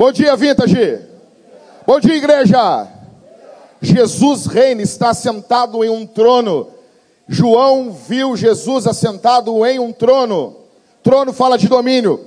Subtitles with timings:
[0.00, 0.98] Bom dia, Vintage.
[1.86, 2.88] Bom dia, igreja.
[3.82, 6.68] Jesus reina, está sentado em um trono.
[7.28, 10.56] João viu Jesus assentado em um trono.
[11.02, 12.18] Trono fala de domínio.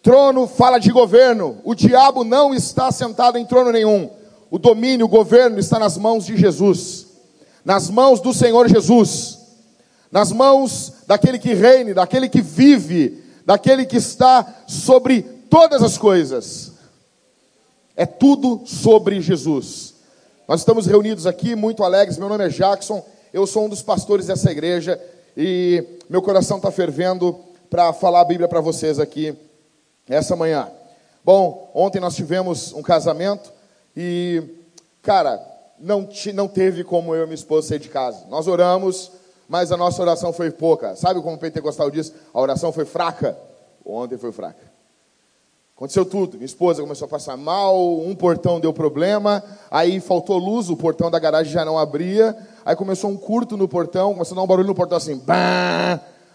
[0.00, 1.58] Trono fala de governo.
[1.64, 4.08] O diabo não está sentado em trono nenhum.
[4.48, 7.08] O domínio, o governo está nas mãos de Jesus.
[7.64, 9.38] Nas mãos do Senhor Jesus.
[10.12, 16.75] Nas mãos daquele que reine, daquele que vive, daquele que está sobre todas as coisas.
[17.96, 19.94] É tudo sobre Jesus.
[20.46, 22.18] Nós estamos reunidos aqui muito alegres.
[22.18, 25.00] Meu nome é Jackson, eu sou um dos pastores dessa igreja
[25.34, 27.40] e meu coração está fervendo
[27.70, 29.34] para falar a Bíblia para vocês aqui
[30.06, 30.68] essa manhã.
[31.24, 33.50] Bom, ontem nós tivemos um casamento
[33.96, 34.42] e,
[35.00, 35.40] cara,
[35.78, 38.26] não, não teve como eu e minha esposa sair de casa.
[38.28, 39.10] Nós oramos,
[39.48, 40.94] mas a nossa oração foi pouca.
[40.96, 42.12] Sabe como o pentecostal diz?
[42.32, 43.36] A oração foi fraca.
[43.84, 44.75] Ontem foi fraca.
[45.76, 46.38] Aconteceu tudo.
[46.38, 51.10] Minha esposa começou a passar mal, um portão deu problema, aí faltou luz, o portão
[51.10, 54.46] da garagem já não abria, aí começou um curto no portão, começou a dar um
[54.46, 55.20] barulho no portão assim!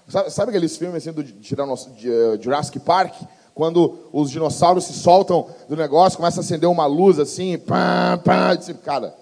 [0.07, 3.15] Sabe, sabe aqueles filmes assim do eh, Jurassic Park?
[3.55, 8.55] Quando os dinossauros se soltam do negócio, começa a acender uma luz assim, pam, pam,
[8.55, 9.15] disse, cara,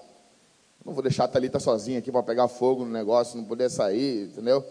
[0.84, 4.24] não vou deixar a Thalita sozinha aqui para pegar fogo no negócio, não poder sair,
[4.26, 4.62] entendeu?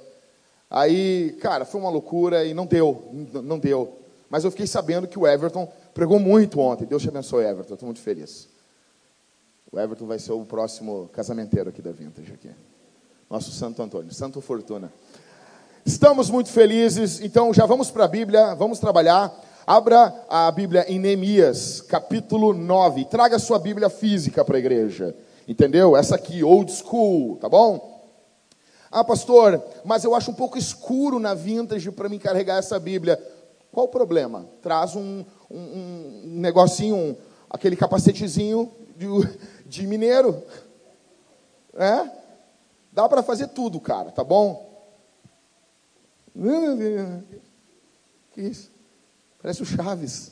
[0.69, 3.09] Aí, cara, foi uma loucura e não deu,
[3.43, 3.98] não deu.
[4.29, 6.85] Mas eu fiquei sabendo que o Everton pregou muito ontem.
[6.85, 7.73] Deus te abençoe, Everton.
[7.73, 8.47] Estou muito feliz.
[9.71, 12.33] O Everton vai ser o próximo casamenteiro aqui da Vintage.
[12.33, 12.49] Aqui.
[13.29, 14.91] Nosso Santo Antônio, Santo Fortuna.
[15.85, 19.33] Estamos muito felizes, então já vamos para a Bíblia, vamos trabalhar.
[19.65, 23.05] Abra a Bíblia em Neemias, capítulo 9.
[23.05, 25.15] Traga a sua Bíblia física para a igreja.
[25.47, 25.95] Entendeu?
[25.95, 28.03] Essa aqui, old school, tá bom?
[28.91, 33.19] Ah, pastor, mas eu acho um pouco escuro na vintage para me carregar essa Bíblia.
[33.71, 34.47] Qual o problema?
[34.61, 37.15] Traz um, um, um negocinho, um,
[37.49, 39.07] aquele capacetezinho de,
[39.65, 40.43] de mineiro.
[41.75, 42.09] É?
[42.91, 44.67] Dá para fazer tudo, cara, tá bom?
[48.31, 48.71] Que isso?
[49.41, 50.31] Parece o Chaves.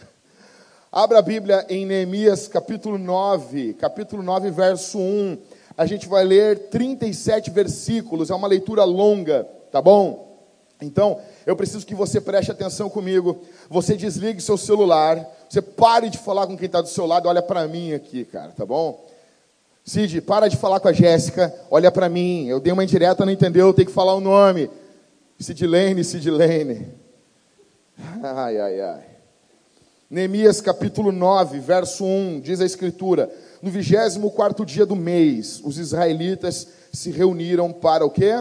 [0.90, 5.38] Abra a Bíblia em Neemias capítulo 9, capítulo 9, verso 1.
[5.76, 10.25] A gente vai ler 37 versículos, é uma leitura longa, tá bom?
[10.80, 13.42] Então, eu preciso que você preste atenção comigo.
[13.70, 15.24] Você desligue seu celular.
[15.48, 17.28] Você pare de falar com quem está do seu lado.
[17.28, 19.04] Olha para mim aqui, cara, tá bom?
[19.84, 21.54] Cid, para de falar com a Jéssica.
[21.70, 22.46] Olha para mim.
[22.46, 23.72] Eu dei uma indireta, não entendeu?
[23.72, 24.68] Tem que falar o nome.
[25.38, 26.86] Sidlane, Sidlane.
[28.22, 29.04] Ai, ai, ai.
[30.08, 33.30] Neemias capítulo 9, verso 1, diz a escritura:
[33.62, 38.32] No vigésimo quarto dia do mês, os israelitas se reuniram para o quê?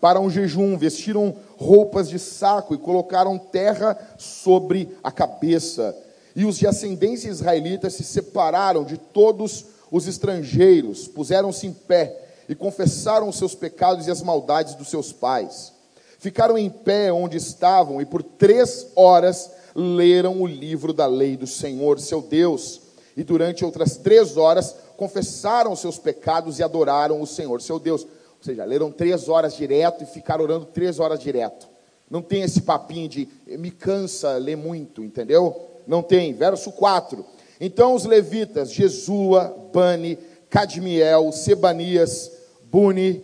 [0.00, 5.94] Para um jejum, vestiram roupas de saco e colocaram terra sobre a cabeça.
[6.34, 12.54] E os de ascendência israelita se separaram de todos os estrangeiros, puseram-se em pé e
[12.54, 15.72] confessaram os seus pecados e as maldades dos seus pais.
[16.18, 21.46] Ficaram em pé onde estavam e por três horas leram o livro da lei do
[21.46, 22.80] Senhor, seu Deus.
[23.16, 28.06] E durante outras três horas confessaram os seus pecados e adoraram o Senhor, seu Deus.
[28.40, 31.68] Ou seja, leram três horas direto e ficaram orando três horas direto.
[32.10, 35.54] Não tem esse papinho de me cansa ler muito, entendeu?
[35.86, 36.32] Não tem.
[36.32, 37.22] Verso 4.
[37.60, 40.18] Então os levitas, Jesua, Bani,
[40.48, 42.32] Cadmiel, Sebanias,
[42.64, 43.22] Buni,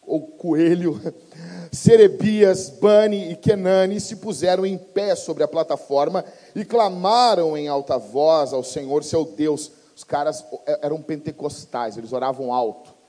[0.00, 0.98] ou Coelho,
[1.70, 6.24] Serebias, Bani e Kenani se puseram em pé sobre a plataforma
[6.56, 9.70] e clamaram em alta voz ao Senhor seu Deus.
[9.94, 10.42] Os caras
[10.80, 13.01] eram pentecostais, eles oravam alto.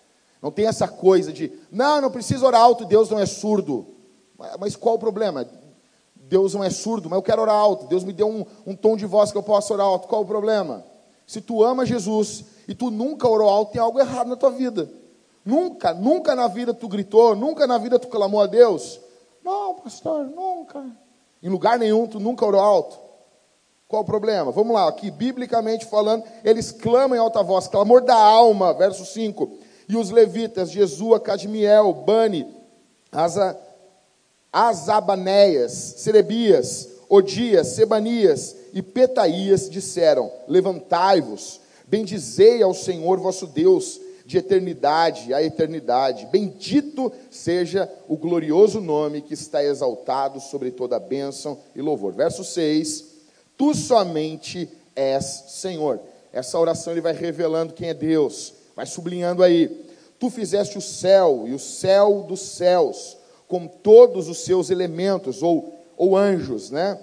[0.43, 3.87] Não tem essa coisa de, não, não precisa orar alto, Deus não é surdo.
[4.59, 5.47] Mas qual o problema?
[6.13, 7.87] Deus não é surdo, mas eu quero orar alto.
[7.87, 10.05] Deus me deu um, um tom de voz que eu possa orar alto.
[10.05, 10.83] Qual o problema?
[11.25, 14.91] Se tu ama Jesus e tu nunca orou alto, tem algo errado na tua vida.
[15.45, 18.99] Nunca, nunca na vida tu gritou, nunca na vida tu clamou a Deus.
[19.45, 20.85] Não, pastor, nunca.
[21.41, 22.99] Em lugar nenhum tu nunca orou alto.
[23.87, 24.51] Qual o problema?
[24.51, 29.62] Vamos lá, aqui, biblicamente falando, eles clamam em alta voz, clamor da alma, verso 5.
[29.87, 32.47] E os levitas, Jesua, Cadmiel, Bani,
[33.11, 33.57] Asa,
[34.51, 45.33] Azabanéias, Serebias, Odias, Sebanias e Petaías disseram: Levantai-vos, bendizei ao Senhor vosso Deus de eternidade
[45.33, 46.27] a eternidade.
[46.31, 52.13] Bendito seja o glorioso nome que está exaltado sobre toda bênção e louvor.
[52.13, 53.05] Verso 6:
[53.57, 55.99] Tu somente és Senhor.
[56.31, 59.67] Essa oração ele vai revelando quem é Deus Vai sublinhando aí.
[60.19, 63.17] Tu fizeste o céu e o céu dos céus,
[63.47, 66.99] com todos os seus elementos, ou, ou anjos, né?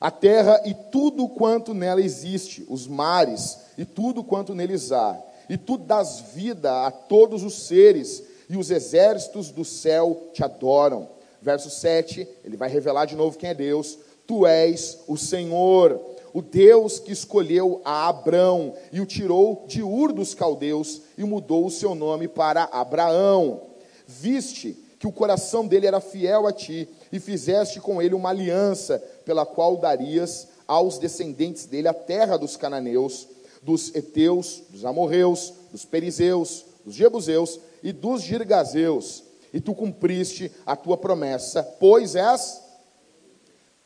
[0.00, 5.18] A terra e tudo quanto nela existe, os mares e tudo quanto neles há,
[5.48, 11.08] e tu dás vida a todos os seres, e os exércitos do céu te adoram.
[11.40, 13.98] Verso 7, ele vai revelar de novo quem é Deus.
[14.26, 16.00] Tu és o Senhor,
[16.36, 21.64] o Deus que escolheu a Abrão e o tirou de Ur dos caldeus e mudou
[21.64, 23.62] o seu nome para Abraão.
[24.06, 28.98] Viste que o coração dele era fiel a ti e fizeste com ele uma aliança
[29.24, 33.26] pela qual darias aos descendentes dele a terra dos cananeus,
[33.62, 39.24] dos heteus, dos amorreus, dos perizeus, dos jebuseus e dos girgazeus.
[39.54, 42.60] E tu cumpriste a tua promessa, pois és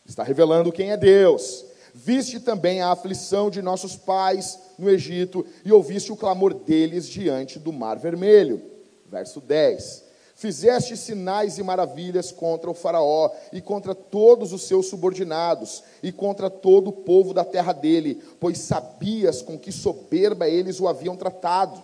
[0.04, 5.72] está revelando quem é Deus Viste também a aflição de nossos pais no Egito e
[5.72, 8.62] ouviste o clamor deles diante do Mar Vermelho.
[9.06, 10.10] Verso 10.
[10.40, 16.48] Fizeste sinais e maravilhas contra o Faraó e contra todos os seus subordinados e contra
[16.48, 21.82] todo o povo da terra dele, pois sabias com que soberba eles o haviam tratado.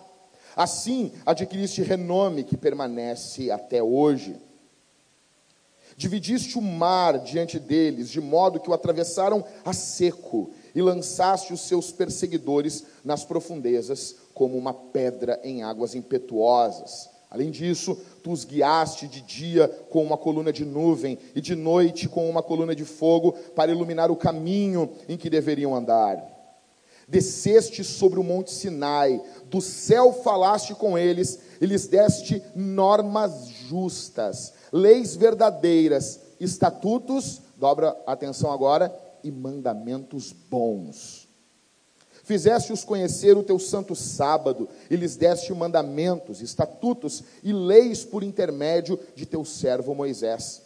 [0.55, 4.35] Assim adquiriste renome que permanece até hoje.
[5.97, 11.61] Dividiste o mar diante deles, de modo que o atravessaram a seco, e lançaste os
[11.61, 17.09] seus perseguidores nas profundezas, como uma pedra em águas impetuosas.
[17.31, 22.07] Além disso, tu os guiaste de dia com uma coluna de nuvem, e de noite
[22.07, 26.23] com uma coluna de fogo, para iluminar o caminho em que deveriam andar.
[27.07, 34.53] Desceste sobre o monte Sinai, do céu falaste com eles, e lhes deste normas justas
[34.71, 38.93] leis verdadeiras, estatutos, dobra atenção agora,
[39.23, 41.27] e mandamentos bons.
[42.23, 48.99] Fizeste-os conhecer o teu santo sábado, e lhes deste mandamentos, estatutos e leis por intermédio
[49.15, 50.61] de teu servo Moisés.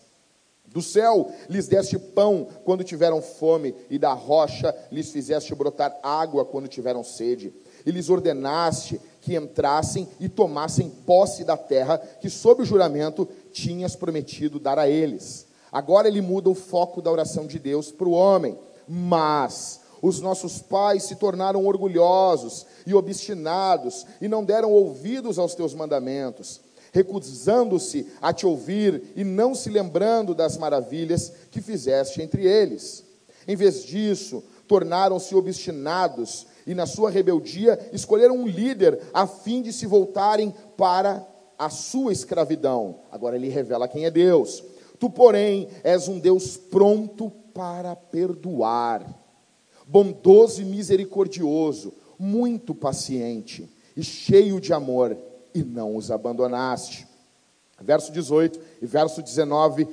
[0.65, 6.45] Do céu lhes deste pão quando tiveram fome, e da rocha lhes fizeste brotar água
[6.45, 7.53] quando tiveram sede.
[7.85, 13.95] E lhes ordenaste que entrassem e tomassem posse da terra que, sob o juramento, tinhas
[13.95, 15.47] prometido dar a eles.
[15.71, 18.57] Agora ele muda o foco da oração de Deus para o homem.
[18.87, 25.73] Mas os nossos pais se tornaram orgulhosos e obstinados e não deram ouvidos aos teus
[25.73, 26.59] mandamentos,
[26.91, 33.05] recusando-se a te ouvir e não se lembrando das maravilhas que fizeste entre eles.
[33.47, 39.71] Em vez disso, tornaram-se obstinados e, na sua rebeldia, escolheram um líder a fim de
[39.71, 41.25] se voltarem para
[41.61, 43.01] a sua escravidão.
[43.11, 44.63] Agora ele revela quem é Deus.
[44.99, 49.05] Tu, porém, és um Deus pronto para perdoar,
[49.85, 55.15] bondoso e misericordioso, muito paciente e cheio de amor,
[55.53, 57.07] e não os abandonaste.
[57.79, 59.87] Verso 18 e verso 19,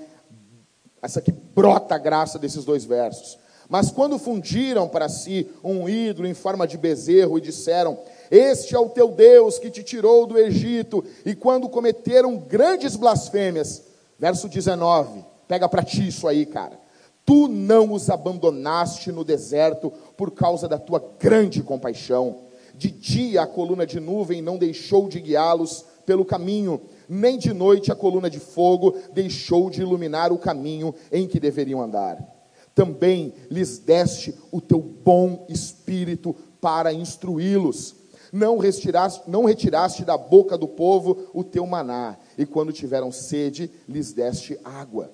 [1.03, 3.38] essa aqui brota a graça desses dois versos.
[3.69, 7.99] Mas quando fundiram para si um ídolo em forma de bezerro e disseram:
[8.31, 13.82] Este é o teu Deus que te tirou do Egito, e quando cometeram grandes blasfêmias,
[14.19, 16.81] verso 19, pega para ti isso aí, cara.
[17.26, 22.49] Tu não os abandonaste no deserto por causa da tua grande compaixão.
[22.75, 27.93] De dia a coluna de nuvem não deixou de guiá-los pelo caminho, nem de noite
[27.93, 32.38] a coluna de fogo deixou de iluminar o caminho em que deveriam andar
[32.78, 37.97] também lhes deste o teu bom espírito para instruí-los.
[38.32, 43.68] Não retiraste, não retiraste da boca do povo o teu maná, e quando tiveram sede,
[43.88, 45.11] lhes deste água.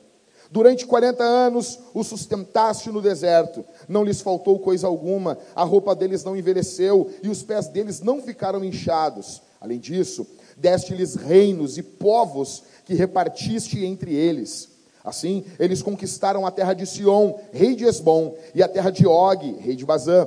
[0.50, 6.22] Durante quarenta anos os sustentaste no deserto, não lhes faltou coisa alguma, a roupa deles
[6.22, 9.40] não envelheceu e os pés deles não ficaram inchados.
[9.58, 14.73] Além disso, deste-lhes reinos e povos que repartiste entre eles.
[15.04, 19.58] Assim, eles conquistaram a terra de Sion, rei de Esbom, e a terra de Og,
[19.60, 20.26] rei de Bazã.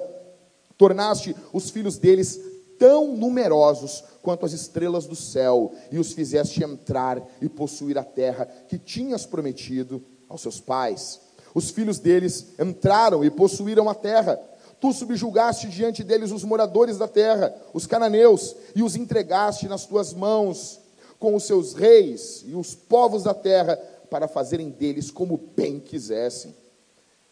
[0.77, 2.39] Tornaste os filhos deles
[2.77, 8.45] tão numerosos quanto as estrelas do céu, e os fizeste entrar e possuir a terra
[8.67, 11.21] que tinhas prometido aos seus pais.
[11.55, 14.39] Os filhos deles entraram e possuíram a terra.
[14.79, 20.13] Tu subjugaste diante deles os moradores da terra, os cananeus, e os entregaste nas tuas
[20.13, 20.79] mãos,
[21.17, 26.55] com os seus reis e os povos da terra, para fazerem deles como bem quisessem.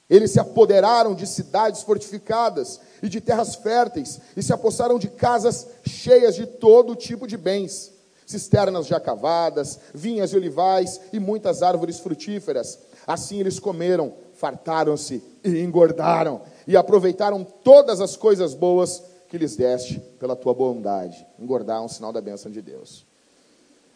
[0.10, 5.68] Eles se apoderaram de cidades fortificadas e de terras férteis, e se apossaram de casas
[5.86, 7.92] cheias de todo tipo de bens,
[8.26, 12.80] cisternas já cavadas, vinhas e olivais e muitas árvores frutíferas.
[13.08, 20.00] Assim eles comeram, fartaram-se e engordaram, e aproveitaram todas as coisas boas que lhes deste
[20.20, 21.26] pela tua bondade.
[21.40, 23.06] Engordar é um sinal da bênção de Deus.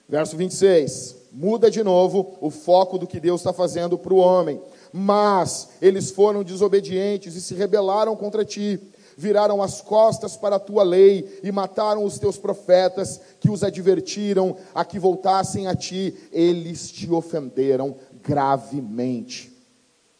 [0.09, 4.59] Verso 26 muda de novo o foco do que Deus está fazendo para o homem.
[4.91, 8.79] Mas eles foram desobedientes e se rebelaram contra ti
[9.19, 14.55] viraram as costas para a tua lei e mataram os teus profetas que os advertiram
[14.73, 19.51] a que voltassem a ti, eles te ofenderam gravemente.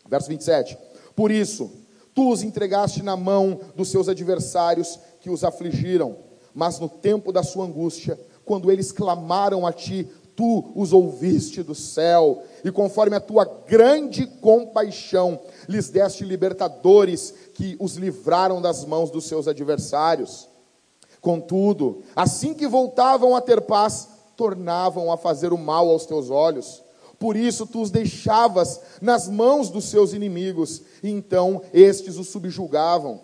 [0.05, 0.77] Verso 27.
[1.15, 1.71] Por isso,
[2.13, 6.17] tu os entregaste na mão dos seus adversários que os afligiram,
[6.53, 8.19] mas no tempo da sua angústia,
[8.49, 14.25] quando eles clamaram a ti, tu os ouviste do céu, e conforme a tua grande
[14.25, 20.49] compaixão, lhes deste libertadores que os livraram das mãos dos seus adversários.
[21.21, 26.81] Contudo, assim que voltavam a ter paz, tornavam a fazer o mal aos teus olhos.
[27.19, 33.21] Por isso tu os deixavas nas mãos dos seus inimigos, e então estes os subjugavam.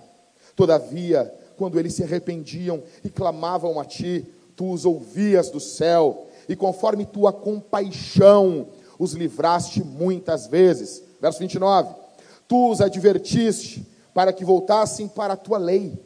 [0.55, 4.23] Todavia, quando eles se arrependiam e clamavam a ti,
[4.55, 11.03] tu os ouvias do céu e conforme tua compaixão os livraste muitas vezes.
[11.21, 11.93] Verso 29.
[12.47, 15.99] Tu os advertiste para que voltassem para a tua lei.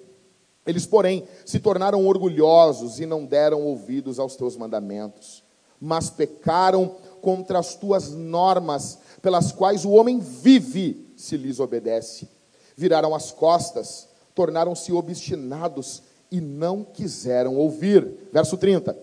[0.65, 5.43] Eles, porém, se tornaram orgulhosos e não deram ouvidos aos teus mandamentos,
[5.79, 12.29] mas pecaram contra as tuas normas, pelas quais o homem vive se lhes obedece.
[12.75, 18.07] Viraram as costas, tornaram-se obstinados e não quiseram ouvir.
[18.31, 18.97] Verso 30.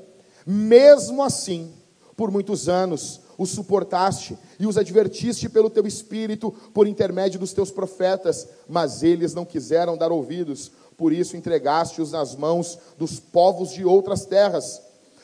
[0.46, 1.72] Mesmo assim,
[2.16, 7.70] por muitos anos, os suportaste e os advertiste pelo teu espírito, por intermédio dos teus
[7.70, 13.84] profetas, mas eles não quiseram dar ouvidos, por isso entregaste-os nas mãos dos povos de
[13.84, 14.80] outras terras.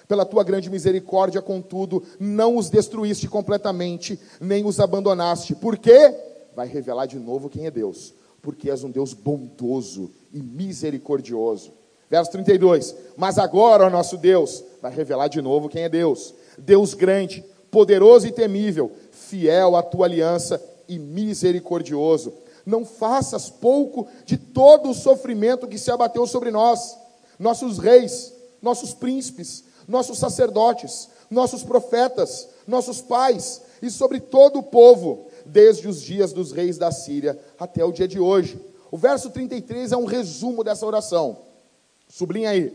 [0.07, 5.55] Pela tua grande misericórdia, contudo, não os destruíste completamente, nem os abandonaste.
[5.55, 6.15] Por quê?
[6.55, 8.13] Vai revelar de novo quem é Deus.
[8.43, 11.73] Porque és um Deus bondoso e misericordioso.
[12.13, 12.95] Verso 32.
[13.17, 16.35] Mas agora, ó nosso Deus, vai revelar de novo quem é Deus.
[16.59, 22.35] Deus grande, poderoso e temível, fiel à tua aliança e misericordioso.
[22.67, 26.99] Não faças pouco de todo o sofrimento que se abateu sobre nós,
[27.39, 35.29] nossos reis, nossos príncipes, nossos sacerdotes, nossos profetas, nossos pais e sobre todo o povo,
[35.47, 38.61] desde os dias dos reis da Síria até o dia de hoje.
[38.91, 41.51] O verso 33 é um resumo dessa oração.
[42.13, 42.71] Sublinha aí.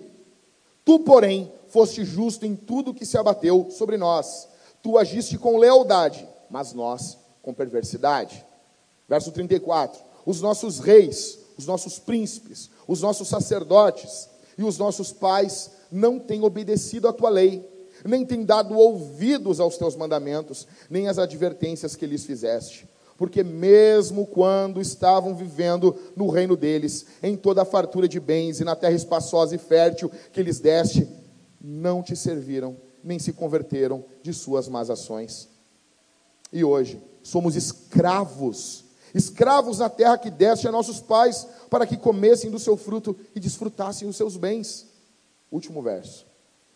[0.84, 4.48] Tu, porém, foste justo em tudo que se abateu sobre nós.
[4.82, 8.44] Tu agiste com lealdade, mas nós com perversidade.
[9.08, 10.01] Verso 34.
[10.25, 14.27] Os nossos reis, os nossos príncipes, os nossos sacerdotes
[14.58, 17.63] e os nossos pais não têm obedecido à tua lei,
[18.03, 22.88] nem têm dado ouvidos aos teus mandamentos, nem às advertências que lhes fizeste.
[23.17, 28.63] Porque mesmo quando estavam vivendo no reino deles, em toda a fartura de bens e
[28.63, 31.07] na terra espaçosa e fértil que lhes deste,
[31.59, 35.50] não te serviram, nem se converteram de suas más ações.
[36.53, 42.51] E hoje somos escravos, escravos na terra que deste a nossos pais, para que comessem
[42.51, 44.86] do seu fruto e desfrutassem os seus bens.
[45.51, 46.25] Último verso.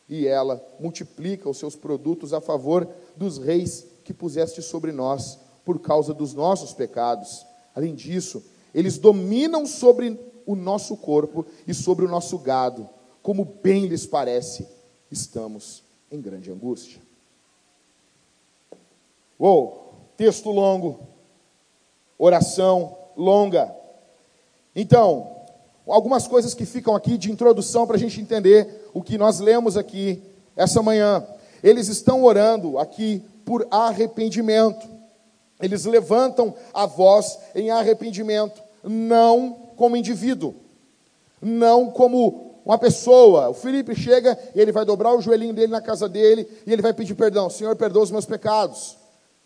[0.10, 5.40] E ela multiplica os seus produtos a favor dos reis que puseste sobre nós,
[5.72, 7.46] por causa dos nossos pecados.
[7.74, 12.90] Além disso, eles dominam sobre o nosso corpo e sobre o nosso gado
[13.22, 14.68] como bem lhes parece,
[15.12, 17.00] estamos em grande angústia.
[19.40, 21.00] Uou, texto longo,
[22.18, 23.74] oração longa.
[24.76, 25.36] Então,
[25.88, 29.78] algumas coisas que ficam aqui de introdução para a gente entender o que nós lemos
[29.78, 30.22] aqui
[30.56, 31.26] essa manhã.
[31.64, 35.01] Eles estão orando aqui por arrependimento.
[35.62, 40.56] Eles levantam a voz em arrependimento, não como indivíduo,
[41.42, 45.82] não como uma pessoa, o Felipe chega e ele vai dobrar o joelhinho dele na
[45.82, 47.50] casa dele e ele vai pedir perdão.
[47.50, 48.98] Senhor, perdoa os meus pecados.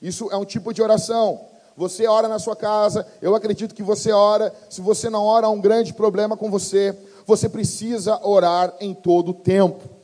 [0.01, 1.39] Isso é um tipo de oração.
[1.77, 4.53] Você ora na sua casa, eu acredito que você ora.
[4.69, 6.95] Se você não ora, há um grande problema com você.
[7.25, 9.94] Você precisa orar em todo o tempo.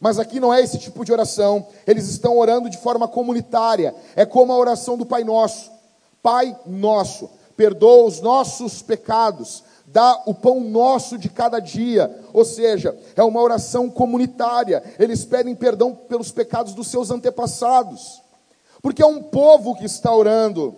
[0.00, 1.66] Mas aqui não é esse tipo de oração.
[1.86, 3.94] Eles estão orando de forma comunitária.
[4.14, 5.70] É como a oração do Pai Nosso.
[6.22, 12.96] Pai Nosso, perdoa os nossos pecados, dá o pão nosso de cada dia, ou seja,
[13.16, 14.82] é uma oração comunitária.
[14.98, 18.22] Eles pedem perdão pelos pecados dos seus antepassados,
[18.82, 20.76] porque é um povo que está orando.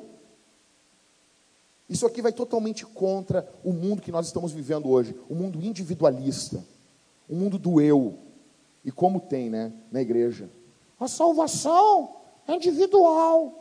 [1.88, 6.62] Isso aqui vai totalmente contra o mundo que nós estamos vivendo hoje, o mundo individualista,
[7.28, 8.29] o mundo do eu.
[8.84, 10.50] E como tem, né, na igreja?
[10.98, 13.56] A salvação é individual.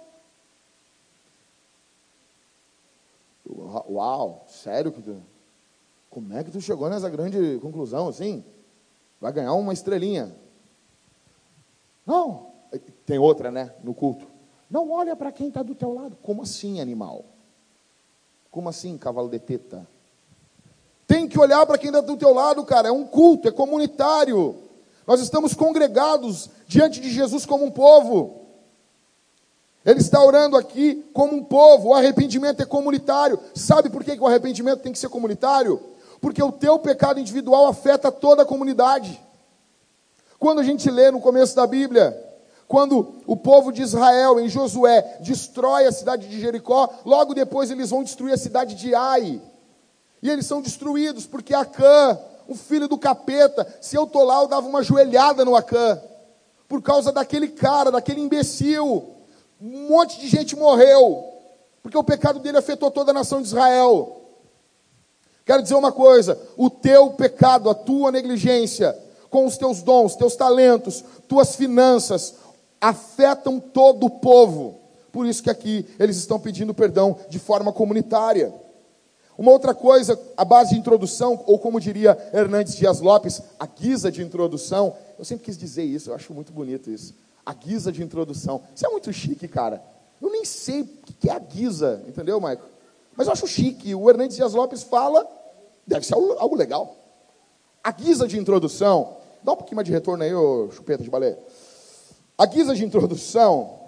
[3.90, 5.22] Uau, sério que tu
[6.10, 8.44] como é que tu chegou nessa grande conclusão assim?
[9.22, 10.36] Vai ganhar uma estrelinha.
[12.06, 12.48] Não,
[13.06, 14.28] tem outra, né, no culto.
[14.70, 16.18] Não olha para quem está do teu lado.
[16.22, 17.26] Como assim, animal?
[18.50, 19.88] Como assim, cavalo de teta?
[21.06, 22.88] Tem que olhar para quem está do teu lado, cara.
[22.90, 24.56] É um culto, é comunitário.
[25.10, 28.42] Nós estamos congregados diante de Jesus como um povo.
[29.84, 31.88] Ele está orando aqui como um povo.
[31.88, 33.40] O arrependimento é comunitário.
[33.56, 35.82] Sabe por que o arrependimento tem que ser comunitário?
[36.22, 39.20] Porque o teu pecado individual afeta toda a comunidade.
[40.38, 42.16] Quando a gente lê no começo da Bíblia,
[42.68, 47.90] quando o povo de Israel, em Josué, destrói a cidade de Jericó, logo depois eles
[47.90, 49.42] vão destruir a cidade de Ai.
[50.22, 52.16] E eles são destruídos porque Acã,
[52.50, 56.02] o filho do capeta, se eu estou lá, eu dava uma joelhada no Acã.
[56.68, 59.14] Por causa daquele cara, daquele imbecil.
[59.62, 61.32] Um monte de gente morreu.
[61.84, 64.20] Porque o pecado dele afetou toda a nação de Israel.
[65.46, 68.98] Quero dizer uma coisa: o teu pecado, a tua negligência,
[69.30, 72.34] com os teus dons, teus talentos, tuas finanças,
[72.82, 74.80] afetam todo o povo.
[75.12, 78.52] Por isso que aqui eles estão pedindo perdão de forma comunitária.
[79.40, 84.12] Uma outra coisa, a base de introdução, ou como diria Hernandes Dias Lopes, a guisa
[84.12, 87.16] de introdução, eu sempre quis dizer isso, eu acho muito bonito isso.
[87.46, 88.62] A guisa de introdução.
[88.76, 89.82] Isso é muito chique, cara.
[90.22, 92.66] Eu nem sei o que é a guisa, entendeu, Maico?
[93.16, 93.96] Mas eu acho chique.
[93.96, 95.26] O Hernandes Dias Lopes fala,
[95.88, 96.98] deve ser algo legal.
[97.82, 101.40] A guisa de introdução, dá um pouquinho mais de retorno aí, ô chupeta de baleia.
[102.38, 103.80] A guisa de introdução,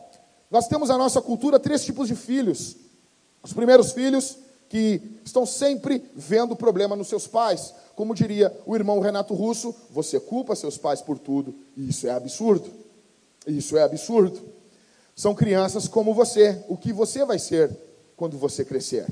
[0.50, 2.78] nós temos na nossa cultura três tipos de filhos.
[3.44, 4.38] Os primeiros filhos
[4.72, 7.74] que estão sempre vendo problema nos seus pais.
[7.94, 12.12] Como diria o irmão Renato Russo, você culpa seus pais por tudo, e isso é
[12.12, 12.72] absurdo.
[13.46, 14.40] Isso é absurdo.
[15.14, 17.70] São crianças como você, o que você vai ser
[18.16, 19.06] quando você crescer.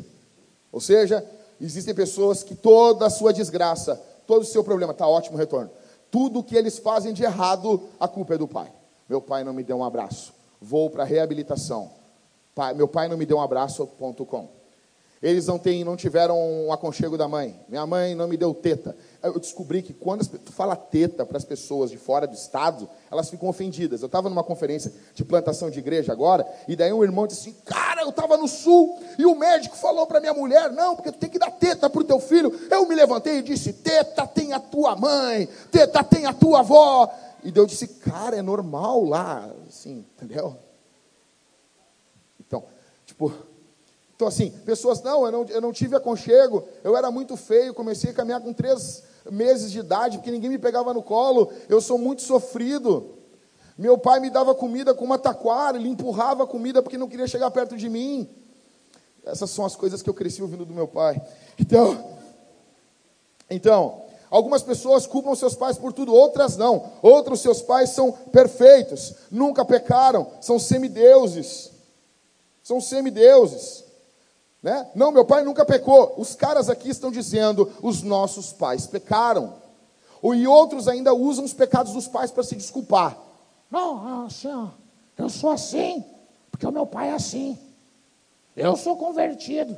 [0.72, 1.26] Ou seja,
[1.60, 5.70] existem pessoas que toda a sua desgraça, todo o seu problema, está ótimo retorno.
[6.10, 8.72] Tudo que eles fazem de errado, a culpa é do pai.
[9.10, 10.34] Meu pai não me deu um abraço.
[10.62, 11.92] Vou para a reabilitação.
[12.56, 14.59] Pai, meu pai não me deu um abraço, ponto com.
[15.22, 17.60] Eles não, têm, não tiveram um aconchego da mãe.
[17.68, 18.96] Minha mãe não me deu teta.
[19.22, 23.30] Eu descobri que quando tu fala teta para as pessoas de fora do estado, elas
[23.30, 24.02] ficam ofendidas.
[24.02, 27.58] Eu estava numa conferência de plantação de igreja agora, e daí um irmão disse assim:
[27.66, 31.18] Cara, eu estava no sul, e o médico falou para minha mulher: Não, porque tu
[31.18, 32.58] tem que dar teta para o teu filho.
[32.72, 37.12] Eu me levantei e disse: Teta tem a tua mãe, teta tem a tua avó.
[37.44, 40.58] E Deus disse, cara, é normal lá, assim, entendeu?
[42.40, 42.64] Então,
[43.06, 43.32] tipo,
[44.20, 48.12] então assim, pessoas, não eu, não, eu não tive aconchego, eu era muito feio, comecei
[48.12, 49.02] a caminhar com três
[49.32, 53.16] meses de idade, porque ninguém me pegava no colo, eu sou muito sofrido.
[53.78, 57.30] Meu pai me dava comida com uma taquara, ele empurrava a comida porque não queria
[57.30, 58.28] chegar perto de mim.
[59.24, 61.22] Essas são as coisas que eu cresci ouvindo do meu pai.
[61.58, 62.18] Então,
[63.50, 66.92] então, Algumas pessoas culpam seus pais por tudo, outras não.
[67.02, 71.72] Outros seus pais são perfeitos, nunca pecaram, são semideuses.
[72.62, 73.89] São semideuses.
[74.62, 74.90] Né?
[74.94, 76.16] Não, meu pai nunca pecou.
[76.18, 79.54] Os caras aqui estão dizendo, os nossos pais pecaram.
[80.24, 83.18] E outros ainda usam os pecados dos pais para se desculpar.
[83.72, 84.72] Não, assim,
[85.18, 86.04] eu sou assim,
[86.52, 87.58] porque o meu pai é assim.
[88.56, 89.78] Eu sou convertido,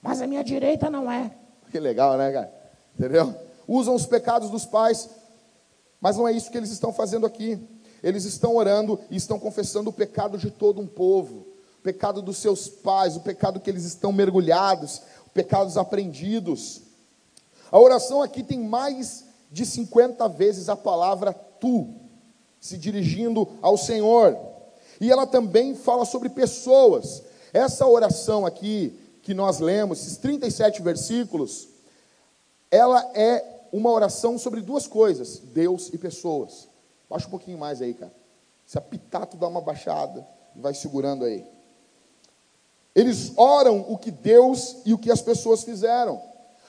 [0.00, 1.30] mas a minha direita não é.
[1.70, 2.52] Que legal, né, cara?
[2.98, 3.34] Entendeu?
[3.66, 5.08] usam os pecados dos pais,
[6.00, 7.58] mas não é isso que eles estão fazendo aqui.
[8.02, 11.46] Eles estão orando e estão confessando o pecado de todo um povo,
[11.84, 15.02] pecado dos seus pais, o pecado que eles estão mergulhados,
[15.34, 16.80] pecados aprendidos.
[17.70, 21.94] A oração aqui tem mais de 50 vezes a palavra tu,
[22.58, 24.34] se dirigindo ao Senhor.
[24.98, 27.22] E ela também fala sobre pessoas.
[27.52, 31.68] Essa oração aqui que nós lemos, esses 37 versículos,
[32.70, 36.66] ela é uma oração sobre duas coisas: Deus e pessoas.
[37.10, 38.12] Baixa um pouquinho mais aí, cara.
[38.64, 41.44] Se apitar, tu dá uma baixada vai segurando aí.
[42.94, 46.22] Eles oram o que Deus e o que as pessoas fizeram.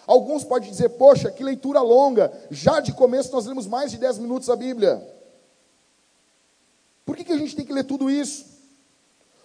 [0.07, 2.31] Alguns podem dizer, poxa, que leitura longa.
[2.49, 5.01] Já de começo nós lemos mais de 10 minutos a Bíblia.
[7.05, 8.45] Por que, que a gente tem que ler tudo isso?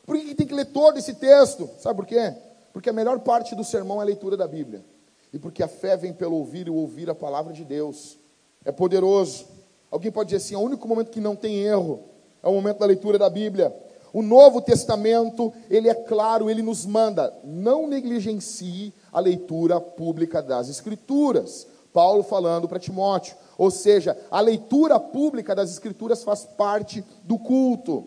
[0.06, 1.68] Por que, que tem que ler todo esse texto?
[1.78, 2.34] Sabe por quê?
[2.72, 4.84] Porque a melhor parte do sermão é a leitura da Bíblia.
[5.32, 8.18] E porque a fé vem pelo ouvir e ouvir a palavra de Deus.
[8.64, 9.46] É poderoso.
[9.90, 12.00] Alguém pode dizer assim: o único momento que não tem erro
[12.42, 13.74] é o momento da leitura da Bíblia.
[14.12, 20.68] O Novo Testamento, ele é claro, ele nos manda, não negligencie a leitura pública das
[20.68, 21.66] Escrituras.
[21.92, 23.36] Paulo falando para Timóteo.
[23.58, 28.06] Ou seja, a leitura pública das Escrituras faz parte do culto.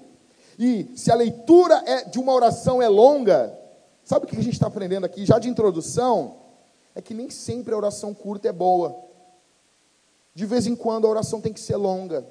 [0.58, 3.58] E se a leitura é, de uma oração é longa,
[4.04, 6.44] sabe o que a gente está aprendendo aqui, já de introdução?
[6.96, 8.96] é que nem sempre a oração curta é boa.
[10.34, 12.26] De vez em quando a oração tem que ser longa.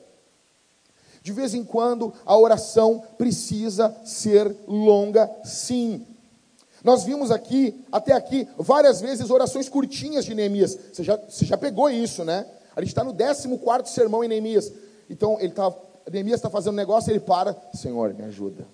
[1.23, 6.05] De vez em quando a oração precisa ser longa, sim.
[6.83, 10.77] Nós vimos aqui, até aqui, várias vezes orações curtinhas de Neemias.
[10.93, 12.45] Você já, você já pegou isso, né?
[12.75, 14.73] A gente está no 14 sermão em Neemias.
[15.09, 15.73] Então, ele tá,
[16.11, 17.57] Neemias está fazendo um negócio, ele para.
[17.73, 18.67] Senhor, me ajuda.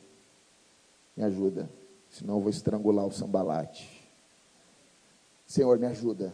[1.15, 1.69] Me ajuda.
[2.09, 4.09] Senão eu vou estrangular o sambalate.
[5.47, 6.33] Senhor, me ajuda.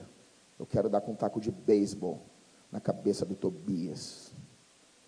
[0.60, 2.20] Eu quero dar com um taco de beisebol
[2.70, 4.23] na cabeça do Tobias.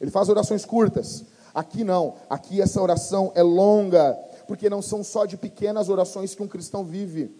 [0.01, 1.25] Ele faz orações curtas.
[1.55, 2.15] Aqui não.
[2.29, 4.13] Aqui essa oração é longa,
[4.47, 7.35] porque não são só de pequenas orações que um cristão vive.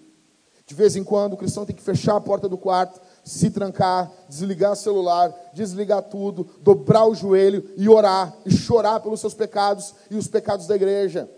[0.67, 4.11] De vez em quando o cristão tem que fechar a porta do quarto, se trancar,
[4.29, 9.95] desligar o celular, desligar tudo, dobrar o joelho e orar e chorar pelos seus pecados
[10.11, 11.31] e os pecados da igreja.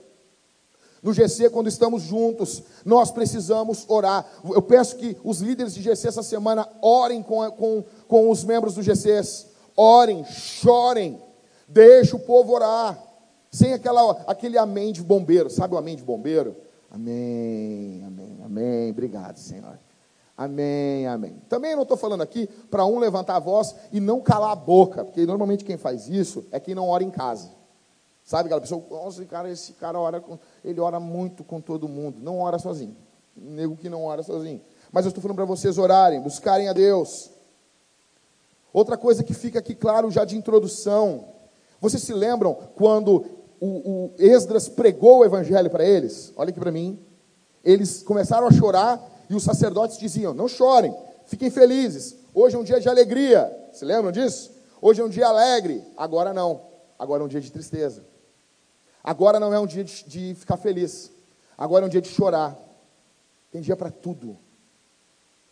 [1.02, 4.26] No GC, quando estamos juntos, nós precisamos orar.
[4.44, 8.74] Eu peço que os líderes de GC essa semana orem com, com, com os membros
[8.74, 9.46] do GC.
[9.80, 11.22] Orem, chorem,
[11.68, 13.00] deixe o povo orar.
[13.48, 15.48] Sem aquela, aquele amém de bombeiro.
[15.48, 16.56] Sabe o amém de bombeiro?
[16.90, 18.90] Amém, amém, amém.
[18.90, 19.78] Obrigado, Senhor.
[20.36, 21.40] Amém, amém.
[21.48, 25.04] Também não estou falando aqui para um levantar a voz e não calar a boca,
[25.04, 27.48] porque normalmente quem faz isso é quem não ora em casa.
[28.24, 32.18] Sabe aquela pessoa, nossa, cara, esse cara ora, com, ele ora muito com todo mundo.
[32.20, 32.96] Não ora sozinho.
[33.36, 34.60] Nego que não ora sozinho.
[34.90, 37.30] Mas eu estou falando para vocês orarem, buscarem a Deus.
[38.78, 41.34] Outra coisa que fica aqui claro já de introdução.
[41.80, 43.26] Vocês se lembram quando
[43.58, 46.32] o, o Esdras pregou o evangelho para eles?
[46.36, 46.96] Olha aqui para mim.
[47.64, 52.18] Eles começaram a chorar e os sacerdotes diziam: Não chorem, fiquem felizes.
[52.32, 53.52] Hoje é um dia de alegria.
[53.72, 54.52] Se lembram disso?
[54.80, 55.82] Hoje é um dia alegre.
[55.96, 56.60] Agora não.
[56.96, 58.04] Agora é um dia de tristeza.
[59.02, 61.10] Agora não é um dia de, de ficar feliz.
[61.56, 62.56] Agora é um dia de chorar.
[63.50, 64.38] Tem dia para tudo.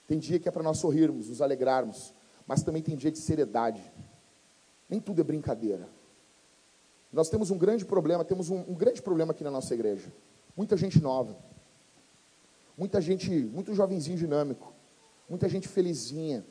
[0.07, 2.15] Tem dia que é para nós sorrirmos, nos alegrarmos.
[2.47, 3.83] Mas também tem dia de seriedade.
[4.89, 5.89] Nem tudo é brincadeira.
[7.13, 10.13] Nós temos um grande problema, temos um, um grande problema aqui na nossa igreja.
[10.57, 11.37] Muita gente nova.
[12.77, 14.73] Muita gente, muito jovenzinho dinâmico.
[15.29, 16.45] Muita gente felizinha.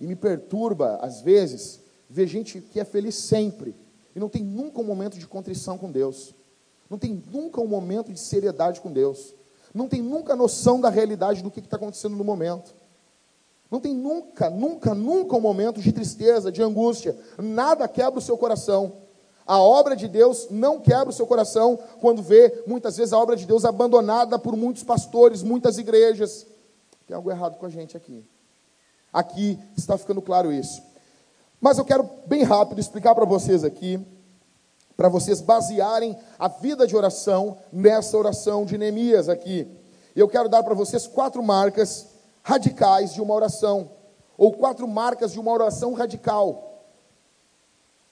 [0.00, 3.74] E me perturba, às vezes, ver gente que é feliz sempre
[4.14, 6.34] e não tem nunca um momento de contrição com Deus.
[6.88, 9.34] Não tem nunca um momento de seriedade com Deus.
[9.72, 12.74] Não tem nunca noção da realidade do que está acontecendo no momento.
[13.74, 17.18] Não tem nunca, nunca, nunca um momento de tristeza, de angústia.
[17.36, 18.92] Nada quebra o seu coração.
[19.44, 23.34] A obra de Deus não quebra o seu coração quando vê, muitas vezes, a obra
[23.34, 26.46] de Deus abandonada por muitos pastores, muitas igrejas.
[27.04, 28.24] Tem algo errado com a gente aqui.
[29.12, 30.80] Aqui está ficando claro isso.
[31.60, 33.98] Mas eu quero bem rápido explicar para vocês aqui,
[34.96, 39.66] para vocês basearem a vida de oração nessa oração de Neemias aqui.
[40.14, 42.13] Eu quero dar para vocês quatro marcas
[42.44, 43.90] radicais de uma oração,
[44.36, 46.84] ou quatro marcas de uma oração radical.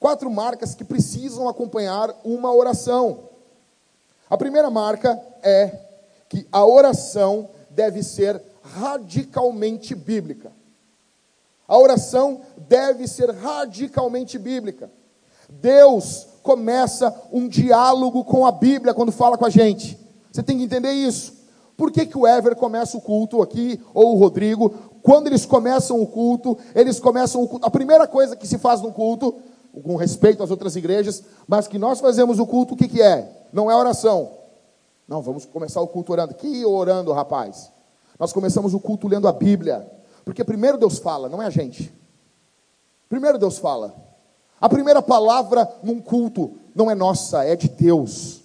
[0.00, 3.28] Quatro marcas que precisam acompanhar uma oração.
[4.28, 5.78] A primeira marca é
[6.28, 10.50] que a oração deve ser radicalmente bíblica.
[11.68, 14.90] A oração deve ser radicalmente bíblica.
[15.48, 19.98] Deus começa um diálogo com a Bíblia quando fala com a gente.
[20.32, 21.41] Você tem que entender isso.
[21.76, 24.70] Por que, que o Ever começa o culto aqui, ou o Rodrigo?
[25.02, 27.66] Quando eles começam o culto, eles começam o culto.
[27.66, 29.34] A primeira coisa que se faz no culto,
[29.82, 33.46] com respeito às outras igrejas, mas que nós fazemos o culto, o que, que é?
[33.52, 34.30] Não é oração.
[35.08, 36.34] Não, vamos começar o culto orando.
[36.34, 37.70] Que orando, rapaz?
[38.18, 39.90] Nós começamos o culto lendo a Bíblia.
[40.24, 41.92] Porque primeiro Deus fala, não é a gente.
[43.08, 43.94] Primeiro Deus fala.
[44.60, 48.40] A primeira palavra num culto não é nossa, é de Deus.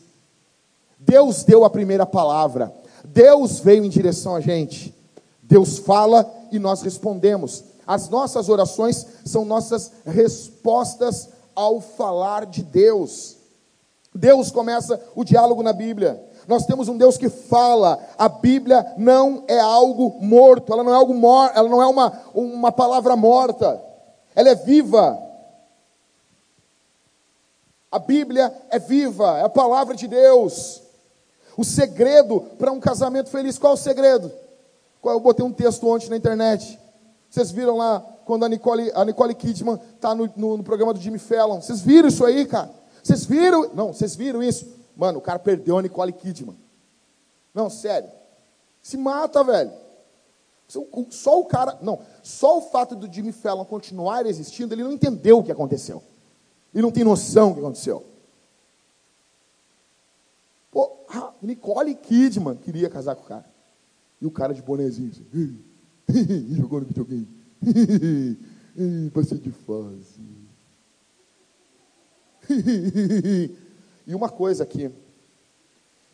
[0.97, 2.73] Deus deu a primeira palavra.
[3.05, 4.93] Deus veio em direção a gente.
[5.41, 7.63] Deus fala e nós respondemos.
[7.85, 13.37] As nossas orações são nossas respostas ao falar de Deus.
[14.13, 16.21] Deus começa o diálogo na Bíblia.
[16.47, 17.99] Nós temos um Deus que fala.
[18.17, 22.21] A Bíblia não é algo morto, ela não é algo mor ela não é uma,
[22.33, 23.81] uma palavra morta.
[24.35, 25.17] Ela é viva.
[27.91, 30.83] A Bíblia é viva, é a palavra de Deus.
[31.57, 34.31] O segredo para um casamento feliz, qual é o segredo?
[35.03, 36.79] Eu botei um texto ontem na internet.
[37.29, 40.99] Vocês viram lá quando a Nicole, a Nicole Kidman está no, no, no programa do
[40.99, 41.59] Jimmy Fallon.
[41.59, 42.69] Vocês viram isso aí, cara?
[43.01, 43.73] Vocês viram?
[43.73, 44.67] Não, vocês viram isso?
[44.95, 46.57] Mano, o cara perdeu a Nicole Kidman.
[47.53, 48.09] Não, sério.
[48.81, 49.71] Se mata, velho.
[51.09, 51.77] Só o cara.
[51.81, 56.03] Não, só o fato do Jimmy Fallon continuar existindo, ele não entendeu o que aconteceu.
[56.73, 58.05] Ele não tem noção do que aconteceu.
[60.69, 63.45] Pô, a Nicole Kidman queria casar com o cara.
[64.21, 65.59] E o cara de bonezinho assim.
[66.55, 67.27] Jogou no videogame.
[69.13, 70.21] Passei de fase.
[74.07, 74.91] e uma coisa aqui.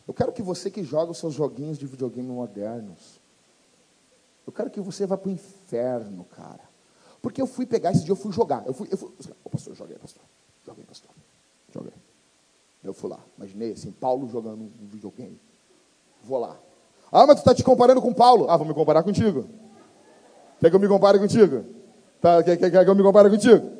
[0.06, 3.20] Eu quero que você que joga os seus joguinhos de videogame modernos,
[4.46, 6.68] eu quero que você vá para o inferno, cara.
[7.22, 8.66] Porque eu fui pegar esse dia, eu fui jogar.
[8.66, 9.10] Eu fui, eu fui,
[9.50, 10.22] pastor, joguei, pastor.
[10.66, 11.10] Joguei, pastor.
[12.84, 13.18] Eu fui lá.
[13.38, 15.40] Imaginei assim, Paulo jogando um videogame.
[16.22, 16.56] Vou lá.
[17.10, 18.50] Ah, mas tu está te comparando com Paulo.
[18.50, 19.46] Ah, vou me comparar contigo.
[20.60, 21.64] Quer que eu me compare contigo?
[22.20, 23.70] Tá, quer, quer, quer que eu me compare contigo?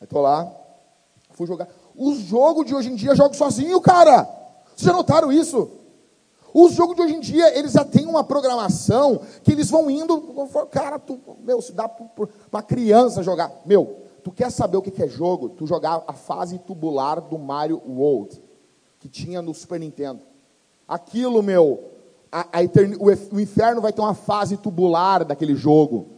[0.00, 0.50] Aí tô lá.
[1.32, 1.68] Fui jogar.
[1.96, 4.22] Os jogos de hoje em dia jogo sozinho, cara.
[4.68, 5.70] Vocês já notaram isso?
[6.52, 10.20] Os jogos de hoje em dia, eles já têm uma programação que eles vão indo.
[10.70, 13.52] Cara, tu, meu, se dá para criança jogar.
[13.64, 15.48] Meu, tu quer saber o que é jogo?
[15.50, 18.40] Tu jogar a fase tubular do Mario World,
[18.98, 20.20] que tinha no Super Nintendo.
[20.86, 21.90] Aquilo, meu,
[22.30, 22.60] a, a
[23.30, 26.08] o inferno vai ter uma fase tubular daquele jogo.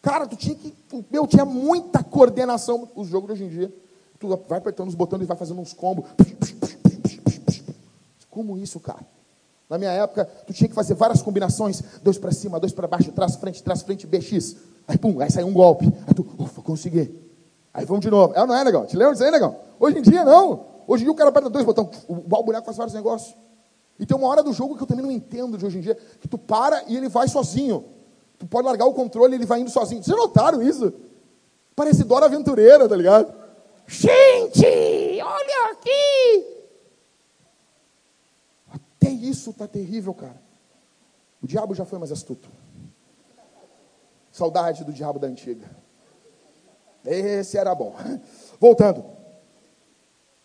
[0.00, 0.74] Cara, tu tinha que.
[1.10, 2.88] Meu, tinha muita coordenação.
[2.94, 3.74] Os jogos de hoje em dia.
[4.18, 6.04] Tu vai apertando os botões e vai fazendo uns combos.
[8.30, 9.04] Como isso, cara?
[9.68, 13.10] Na minha época, tu tinha que fazer várias combinações, dois para cima, dois para baixo,
[13.12, 14.56] trás, frente, trás, frente, BX.
[14.86, 15.86] Aí, pum, aí sai um golpe.
[16.06, 17.14] Aí tu, ufa, consegui.
[17.72, 18.34] Aí vamos de novo.
[18.34, 18.86] É, não é, negão?
[18.86, 19.56] Te lembra disso aí, negão?
[19.80, 20.66] Hoje em dia, não.
[20.86, 23.34] Hoje em dia o cara aperta dois botões, o, o boneco faz vários negócios.
[23.98, 25.94] E tem uma hora do jogo que eu também não entendo de hoje em dia,
[26.20, 27.84] que tu para e ele vai sozinho.
[28.38, 30.02] Tu pode largar o controle e ele vai indo sozinho.
[30.02, 30.92] Vocês notaram isso?
[31.74, 33.32] Parece Dora Aventureira, tá ligado?
[33.86, 34.66] Gente,
[35.22, 36.46] olha aqui!
[38.72, 40.42] Até isso tá terrível, cara.
[41.42, 42.48] O diabo já foi mais astuto.
[44.34, 45.64] Saudade do diabo da antiga.
[47.06, 47.94] Esse era bom.
[48.58, 49.04] Voltando.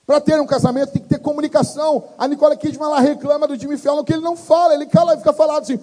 [0.06, 2.04] Para ter um casamento tem que ter comunicação.
[2.16, 5.18] A Nicole Kidman ela reclama do Jimmy Fallon que ele não fala, ele cala e
[5.18, 5.80] fica falado assim.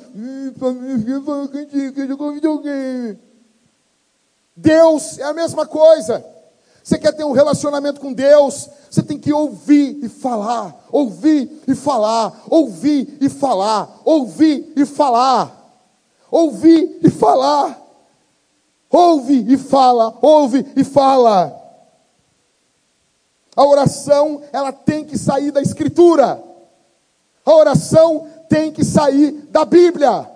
[4.55, 6.25] Deus é a mesma coisa.
[6.85, 11.75] Você quer ter um relacionamento com Deus, você tem que ouvir e falar, ouvir e
[11.75, 15.83] falar, ouvir e falar, ouvir e falar,
[16.31, 17.86] ouvir e falar,
[18.91, 21.55] ouve e fala, ouve e fala.
[23.57, 26.43] A oração, ela tem que sair da Escritura.
[27.45, 30.31] A oração tem que sair da Bíblia.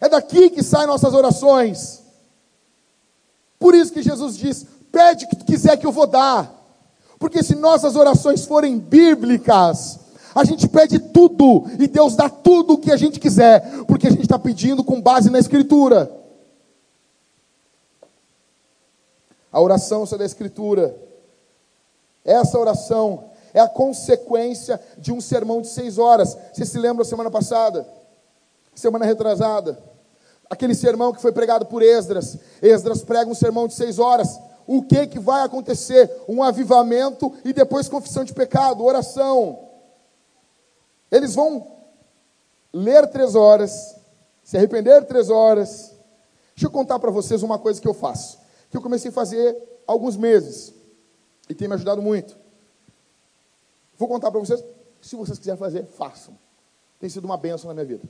[0.00, 2.02] É daqui que saem nossas orações.
[3.58, 6.52] Por isso que Jesus diz: pede o que quiser que eu vou dar.
[7.18, 9.98] Porque se nossas orações forem bíblicas,
[10.34, 14.10] a gente pede tudo e Deus dá tudo o que a gente quiser, porque a
[14.10, 16.10] gente está pedindo com base na Escritura.
[19.58, 20.96] A oração é da Escritura.
[22.24, 26.38] Essa oração é a consequência de um sermão de seis horas.
[26.52, 27.84] Você se lembra semana passada?
[28.72, 29.76] Semana retrasada?
[30.48, 32.38] Aquele sermão que foi pregado por Esdras.
[32.62, 36.08] Esdras prega um sermão de seis horas o que, que vai acontecer?
[36.28, 39.58] Um avivamento e depois confissão de pecado, oração.
[41.10, 41.66] Eles vão
[42.72, 43.96] ler três horas,
[44.44, 45.90] se arrepender três horas.
[46.54, 48.37] Deixa eu contar para vocês uma coisa que eu faço,
[48.70, 50.74] que eu comecei a fazer há alguns meses
[51.48, 52.36] e tem me ajudado muito.
[53.96, 54.62] Vou contar para vocês,
[55.00, 56.38] se vocês quiserem fazer, façam.
[57.00, 58.08] Tem sido uma benção na minha vida.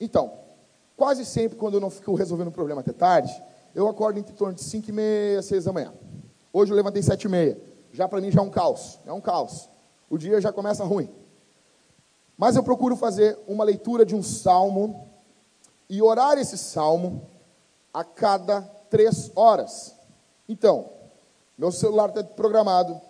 [0.00, 0.32] Então,
[0.96, 3.32] quase sempre quando eu não fico resolvendo um problema até tarde,
[3.74, 5.92] eu acordo em torno de 5 e meia, 6 da manhã.
[6.52, 7.60] Hoje eu levantei 7 e meia.
[7.92, 8.98] Já para mim já é um caos.
[9.06, 9.68] É um caos.
[10.08, 11.08] O dia já começa ruim.
[12.36, 15.08] Mas eu procuro fazer uma leitura de um salmo
[15.88, 17.28] e orar esse salmo
[17.92, 19.94] a cada três horas.
[20.48, 20.90] Então,
[21.56, 23.00] meu celular está programado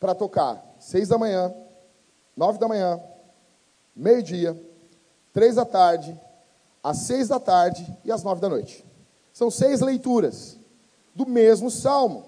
[0.00, 1.54] para tocar seis da manhã,
[2.36, 3.00] nove da manhã,
[3.94, 4.60] meio-dia,
[5.32, 6.18] três da tarde,
[6.82, 8.84] às seis da tarde e às nove da noite.
[9.32, 10.58] São seis leituras
[11.14, 12.24] do mesmo salmo.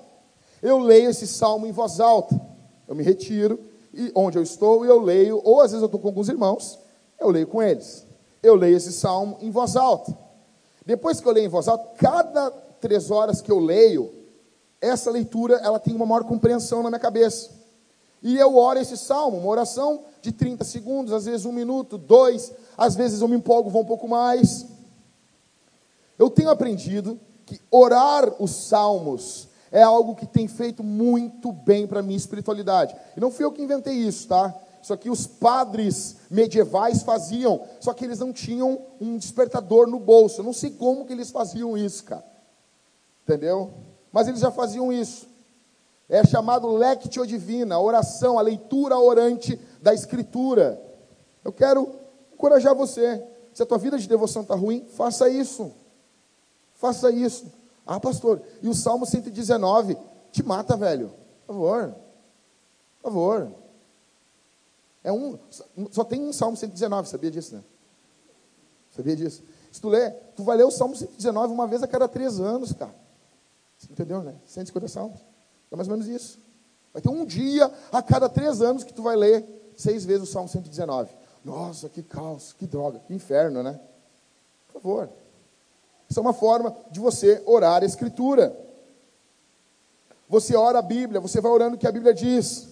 [0.62, 2.40] Eu leio esse salmo em voz alta.
[2.86, 3.58] Eu me retiro
[3.92, 6.78] e onde eu estou eu leio, ou às vezes eu estou com alguns irmãos,
[7.18, 8.06] eu leio com eles.
[8.42, 10.16] Eu leio esse salmo em voz alta.
[10.84, 14.12] Depois que eu leio em voz alta, cada três horas que eu leio,
[14.78, 17.50] essa leitura ela tem uma maior compreensão na minha cabeça.
[18.22, 22.52] E eu oro esse salmo, uma oração de 30 segundos, às vezes um minuto, dois,
[22.76, 24.66] às vezes eu me empolgo, vou um pouco mais.
[26.18, 32.00] Eu tenho aprendido que orar os salmos é algo que tem feito muito bem para
[32.00, 32.94] a minha espiritualidade.
[33.16, 34.54] E não fui eu que inventei isso, tá?
[34.82, 40.42] Isso aqui os padres medievais faziam, só que eles não tinham um despertador no bolso.
[40.42, 42.33] Eu não sei como que eles faziam isso, cara.
[43.24, 43.72] Entendeu?
[44.12, 45.26] Mas eles já faziam isso.
[46.08, 50.80] É chamado lectio divina, a oração, a leitura orante da escritura.
[51.42, 51.88] Eu quero
[52.32, 53.22] encorajar você.
[53.52, 55.72] Se a tua vida de devoção está ruim, faça isso.
[56.74, 57.46] Faça isso.
[57.86, 59.96] Ah, pastor, e o Salmo 119?
[60.34, 61.12] te mata, velho.
[61.46, 61.94] Por favor.
[63.00, 63.52] Por favor.
[65.04, 65.38] É um,
[65.92, 67.62] só tem um Salmo 119, sabia disso, né?
[68.90, 69.44] Sabia disso?
[69.70, 72.72] Se tu ler, tu vai ler o Salmo 119 uma vez a cada três anos,
[72.72, 72.94] cara.
[73.90, 74.34] Entendeu, né?
[74.46, 75.20] 150 salmos.
[75.70, 76.38] É mais ou menos isso.
[76.92, 79.44] Vai ter um dia a cada três anos que tu vai ler
[79.76, 81.10] seis vezes o Salmo 119.
[81.44, 83.78] Nossa, que caos, que droga, que inferno, né?
[84.68, 85.08] Por favor.
[86.08, 88.56] Isso é uma forma de você orar a Escritura.
[90.28, 92.68] Você ora a Bíblia, você vai orando o que a Bíblia diz.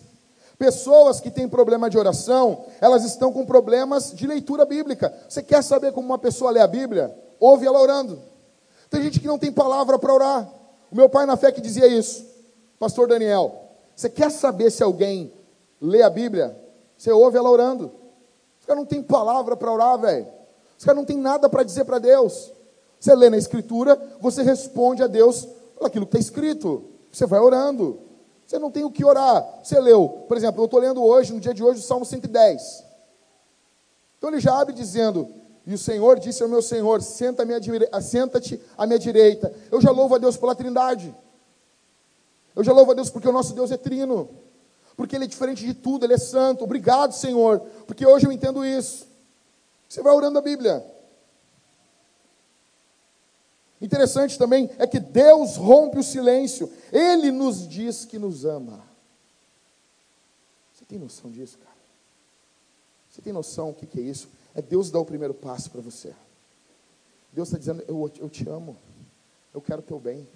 [0.58, 5.12] Pessoas que têm problema de oração, elas estão com problemas de leitura bíblica.
[5.28, 7.12] Você quer saber como uma pessoa lê a Bíblia?
[7.40, 8.22] Ouve ela orando.
[8.88, 10.48] Tem gente que não tem palavra para orar.
[10.92, 12.22] O meu pai na fé que dizia isso,
[12.78, 13.70] pastor Daniel.
[13.96, 15.32] Você quer saber se alguém
[15.80, 16.54] lê a Bíblia?
[16.98, 17.90] Você ouve ela orando.
[18.60, 20.26] Os caras não tem palavra para orar, velho.
[20.78, 22.52] Os caras não tem nada para dizer para Deus.
[23.00, 25.48] Você lê na Escritura, você responde a Deus
[25.80, 26.84] aquilo que está escrito.
[27.10, 27.98] Você vai orando.
[28.46, 29.60] Você não tem o que orar.
[29.62, 32.84] Você leu, por exemplo, eu estou lendo hoje, no dia de hoje, o Salmo 110.
[34.18, 35.26] Então ele já abre dizendo:
[35.66, 37.42] E o Senhor disse ao meu Senhor: Senta-te
[38.76, 39.54] à minha direita.
[39.70, 41.14] Eu já louvo a Deus pela trindade.
[42.54, 44.28] Eu já louvo a Deus porque o nosso Deus é trino.
[44.96, 46.64] Porque Ele é diferente de tudo, Ele é santo.
[46.64, 49.06] Obrigado, Senhor, porque hoje eu entendo isso.
[49.88, 50.84] Você vai orando a Bíblia.
[53.80, 56.72] Interessante também é que Deus rompe o silêncio.
[56.92, 58.80] Ele nos diz que nos ama.
[60.72, 61.72] Você tem noção disso, cara?
[63.10, 64.28] Você tem noção o que, que é isso?
[64.54, 66.14] É Deus dar o primeiro passo para você.
[67.32, 68.76] Deus está dizendo: eu, eu te amo.
[69.54, 70.28] Eu quero o teu bem.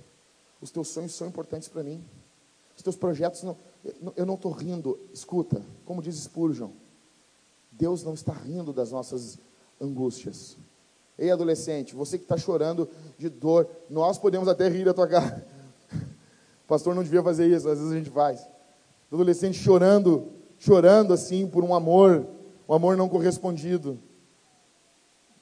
[0.60, 2.02] Os teus sonhos são importantes para mim.
[2.76, 3.56] Os teus projetos não.
[4.16, 4.98] Eu não estou rindo.
[5.12, 6.70] Escuta, como diz Spurgeon,
[7.70, 9.38] Deus não está rindo das nossas
[9.80, 10.56] angústias.
[11.18, 15.46] Ei, adolescente, você que está chorando de dor, nós podemos até rir da tua cara.
[16.64, 18.46] O pastor não devia fazer isso, às vezes a gente faz.
[19.10, 22.26] O adolescente chorando, chorando assim por um amor,
[22.68, 23.98] um amor não correspondido.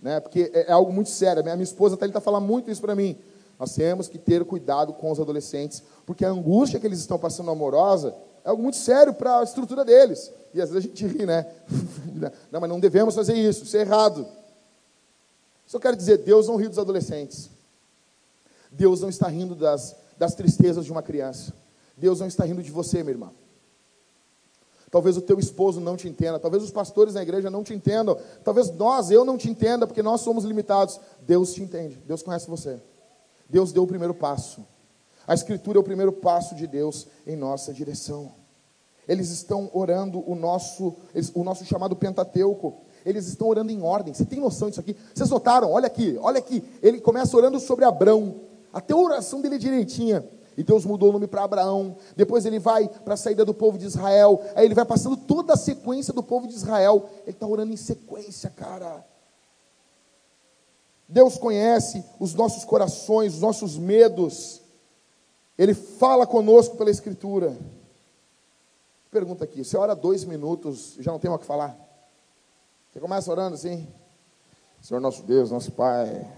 [0.05, 0.21] Né?
[0.21, 1.41] Porque é, é algo muito sério.
[1.41, 3.17] A minha, esposa está falando muito isso para mim.
[3.59, 7.51] Nós temos que ter cuidado com os adolescentes, porque a angústia que eles estão passando
[7.51, 8.15] amorosa
[8.45, 10.31] é algo muito sério para a estrutura deles.
[10.53, 11.47] E às vezes a gente ri, né?
[12.53, 14.27] Não, mas não devemos fazer isso, isso é errado.
[15.67, 17.51] Só quero dizer, Deus não ri dos adolescentes.
[18.71, 21.53] Deus não está rindo das, das tristezas de uma criança.
[21.97, 23.31] Deus não está rindo de você, minha irmã.
[24.95, 28.17] Talvez o teu esposo não te entenda, talvez os pastores na igreja não te entendam,
[28.45, 31.01] talvez nós, eu não te entenda, porque nós somos limitados.
[31.23, 32.81] Deus te entende, Deus conhece você.
[33.51, 34.65] Deus deu o primeiro passo.
[35.27, 38.31] A Escritura é o primeiro passo de Deus em nossa direção.
[39.09, 40.95] Eles estão orando o nosso,
[41.35, 44.15] o nosso chamado Pentateuco eles estão orando em ordem.
[44.15, 44.97] Você tem noção disso aqui?
[45.13, 45.73] Vocês notaram?
[45.73, 46.63] Olha aqui, olha aqui.
[46.81, 48.43] Ele começa orando sobre Abraão.
[48.73, 50.25] Até a oração dele é direitinha.
[50.57, 51.97] E Deus mudou o nome para Abraão.
[52.17, 54.41] Depois ele vai para a saída do povo de Israel.
[54.55, 57.09] Aí ele vai passando toda a sequência do povo de Israel.
[57.23, 59.05] Ele está orando em sequência, cara.
[61.09, 64.61] Deus conhece os nossos corações, os nossos medos.
[65.59, 67.57] Ele fala conosco pela Escritura.
[69.11, 71.79] Pergunta aqui: você ora dois minutos, já não tem o que falar?
[72.91, 73.87] Você começa orando assim,
[74.81, 76.31] Senhor nosso Deus, nosso Pai.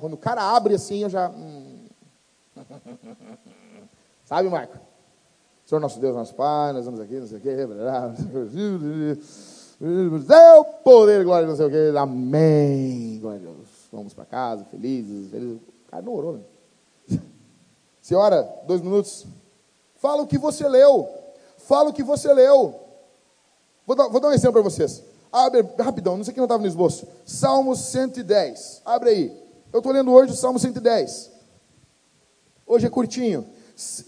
[0.00, 1.28] Quando o cara abre assim, eu já.
[1.28, 1.67] Hum.
[4.24, 4.78] Sabe, Marco?
[5.64, 7.56] Senhor nosso Deus, nosso Pai, nós vamos aqui, não sei o quê.
[10.26, 11.92] Seu poder, glória, não sei o quê.
[11.96, 13.18] Amém.
[13.20, 13.68] Glória a Deus.
[13.92, 15.56] Vamos para casa, felizes, felizes.
[15.56, 16.40] O cara não orou, né?
[18.00, 19.26] Você ora dois minutos.
[19.96, 21.08] Fala o que você leu.
[21.58, 22.80] Fala o que você leu.
[23.86, 25.02] Vou dar, vou dar um exemplo para vocês.
[25.30, 27.06] Abre rapidão, não sei quem não estava no esboço.
[27.26, 28.82] Salmo 110.
[28.84, 29.42] Abre aí.
[29.70, 31.37] Eu estou lendo hoje o Salmo 110.
[32.68, 33.46] Hoje é curtinho.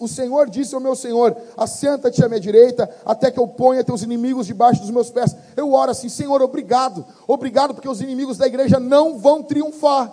[0.01, 4.03] O Senhor disse ao meu Senhor: Assenta-te à minha direita, até que eu ponha teus
[4.03, 5.35] inimigos debaixo dos meus pés.
[5.57, 7.05] Eu oro assim: Senhor, obrigado.
[7.27, 10.13] Obrigado, porque os inimigos da igreja não vão triunfar.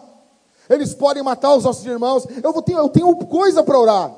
[0.69, 2.28] Eles podem matar os nossos irmãos.
[2.43, 4.11] Eu, vou eu tenho coisa para orar.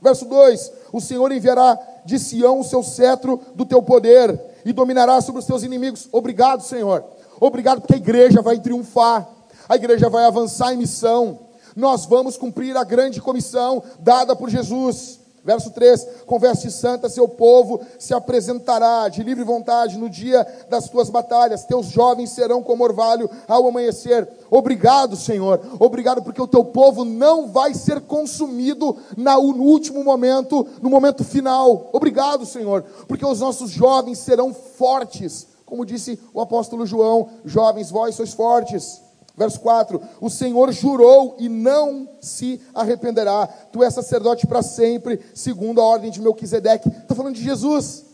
[0.00, 5.20] Verso 2: O Senhor enviará de Sião o seu cetro do teu poder e dominará
[5.20, 6.08] sobre os teus inimigos.
[6.10, 7.04] Obrigado, Senhor.
[7.38, 9.28] Obrigado porque a igreja vai triunfar.
[9.68, 11.45] A igreja vai avançar em missão.
[11.76, 15.20] Nós vamos cumprir a grande comissão dada por Jesus.
[15.46, 20.88] Verso 3: Com veste santa, seu povo se apresentará de livre vontade no dia das
[20.88, 21.64] tuas batalhas.
[21.64, 24.28] Teus jovens serão como orvalho ao amanhecer.
[24.50, 25.60] Obrigado, Senhor.
[25.78, 31.90] Obrigado, porque o teu povo não vai ser consumido no último momento, no momento final.
[31.92, 35.46] Obrigado, Senhor, porque os nossos jovens serão fortes.
[35.64, 39.05] Como disse o apóstolo João: Jovens, vós sois fortes.
[39.36, 43.46] Verso 4: O Senhor jurou e não se arrependerá.
[43.70, 46.88] Tu és sacerdote para sempre, segundo a ordem de Melquisedeque.
[46.88, 48.06] Está falando de Jesus.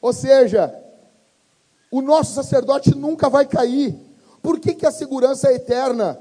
[0.00, 0.74] Ou seja,
[1.90, 3.94] o nosso sacerdote nunca vai cair.
[4.42, 6.18] Por que, que a segurança é eterna?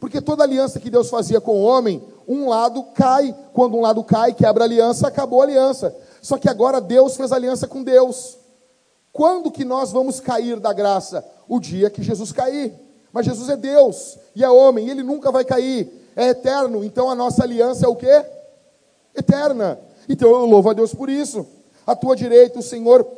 [0.00, 3.34] Porque toda aliança que Deus fazia com o homem, um lado cai.
[3.52, 5.94] Quando um lado cai, quebra a aliança, acabou a aliança.
[6.22, 8.38] Só que agora Deus fez aliança com Deus.
[9.12, 11.24] Quando que nós vamos cair da graça?
[11.48, 12.85] O dia que Jesus cair.
[13.16, 15.90] Mas Jesus é Deus e é homem, e ele nunca vai cair.
[16.14, 16.84] É eterno.
[16.84, 18.22] Então a nossa aliança é o quê?
[19.14, 19.80] Eterna.
[20.06, 21.46] Então eu louvo a Deus por isso.
[21.86, 23.08] À tua direita, o Senhor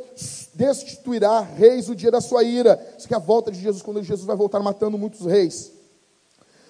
[0.55, 2.81] destituirá reis o dia da sua ira.
[2.97, 5.73] Isso que é a volta de Jesus, quando Jesus vai voltar matando muitos reis.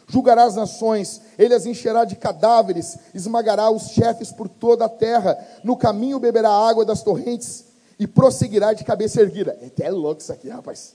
[0.07, 5.39] Julgará as nações, ele as encherá de cadáveres, esmagará os chefes por toda a terra.
[5.63, 7.67] No caminho beberá água das torrentes
[7.99, 9.59] e prosseguirá de cabeça erguida.
[9.61, 10.95] É até louco isso aqui, rapaz.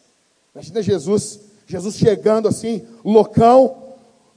[0.55, 3.77] Imagina Jesus, Jesus chegando assim, loucão,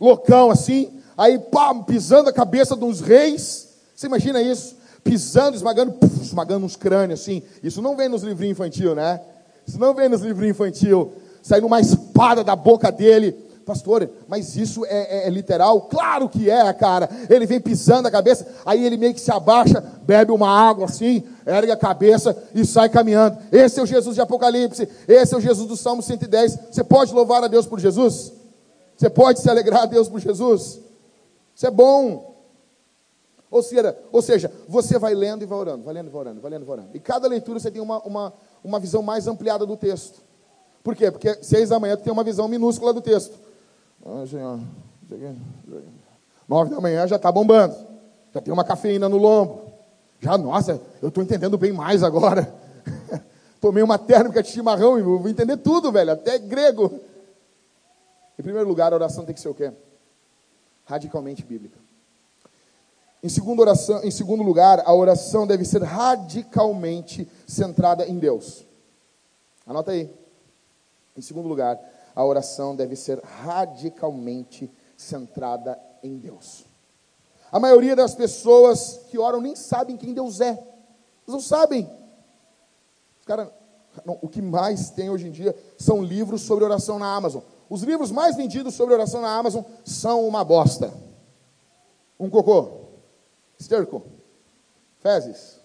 [0.01, 3.69] loucão assim, aí pá, pisando a cabeça dos reis.
[3.95, 4.77] Você imagina isso?
[5.07, 7.43] pisando, esmagando, puf, esmagando uns crânios assim.
[7.63, 9.21] Isso não vem nos livrinhos infantil, né?
[9.67, 11.13] Isso não vem nos livrinhos infantil.
[11.43, 13.35] Saindo uma espada da boca dele.
[13.67, 15.81] Pastor, mas isso é, é, é, literal?
[15.83, 17.11] Claro que é, cara.
[17.29, 21.25] Ele vem pisando a cabeça, aí ele meio que se abaixa, bebe uma água assim,
[21.45, 23.37] ergue a cabeça e sai caminhando.
[23.51, 26.59] Esse é o Jesus de Apocalipse, esse é o Jesus do Salmo 110.
[26.71, 28.33] Você pode louvar a Deus por Jesus?
[28.97, 30.79] Você pode se alegrar a Deus por Jesus?
[31.53, 32.37] Isso é bom.
[33.51, 36.41] Ou seja, ou seja, você vai lendo e vai orando, vai lendo e vai orando,
[36.41, 36.91] vai lendo e vai orando.
[36.95, 40.23] E cada leitura você tem uma, uma, uma visão mais ampliada do texto.
[40.85, 41.11] Por quê?
[41.11, 43.47] Porque seis da manhã tu tem uma visão minúscula do texto.
[46.49, 47.75] Nove da manhã já está bombando.
[48.33, 49.73] Já tem uma cafeína no lombo.
[50.21, 52.53] Já, nossa, eu estou entendendo bem mais agora.
[53.61, 57.01] Tomei uma térmica de chimarrão e vou entender tudo, velho, até grego.
[58.39, 59.73] Em primeiro lugar, a oração tem que ser o quê?
[60.85, 61.79] Radicalmente bíblica.
[63.23, 68.65] Em segundo, oração, em segundo lugar, a oração deve ser radicalmente centrada em Deus.
[69.67, 70.09] Anota aí.
[71.17, 71.81] Em segundo lugar,
[72.17, 76.65] a oração deve ser radicalmente centrada em Deus.
[77.53, 80.53] A maioria das pessoas que oram nem sabem quem Deus é.
[80.53, 80.65] Eles
[81.29, 81.89] não sabem.
[83.27, 83.53] Cara,
[84.05, 87.43] não, o que mais tem hoje em dia são livros sobre oração na Amazon.
[87.69, 90.93] Os livros mais vendidos sobre oração na Amazon são uma bosta.
[92.19, 92.87] Um cocô.
[93.59, 94.03] Esterco,
[95.01, 95.61] fezes.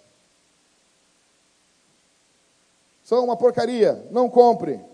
[3.04, 4.91] São uma porcaria, não compre.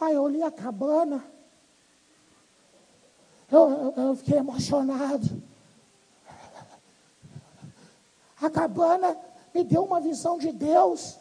[0.00, 1.24] Ai, eu li a cabana.
[3.50, 5.42] Eu, eu, eu fiquei emocionado.
[8.40, 9.16] A cabana
[9.54, 11.18] me deu uma visão de Deus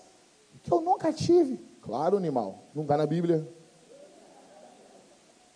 [0.64, 1.58] que eu nunca tive.
[1.82, 2.64] Claro, animal.
[2.76, 3.48] Não está na Bíblia.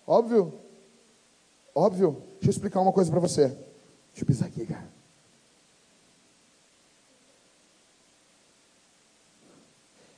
[0.07, 0.59] Óbvio.
[1.75, 2.23] Óbvio.
[2.33, 3.47] Deixa eu explicar uma coisa para você.
[3.47, 4.89] Deixa eu pisar aqui, cara.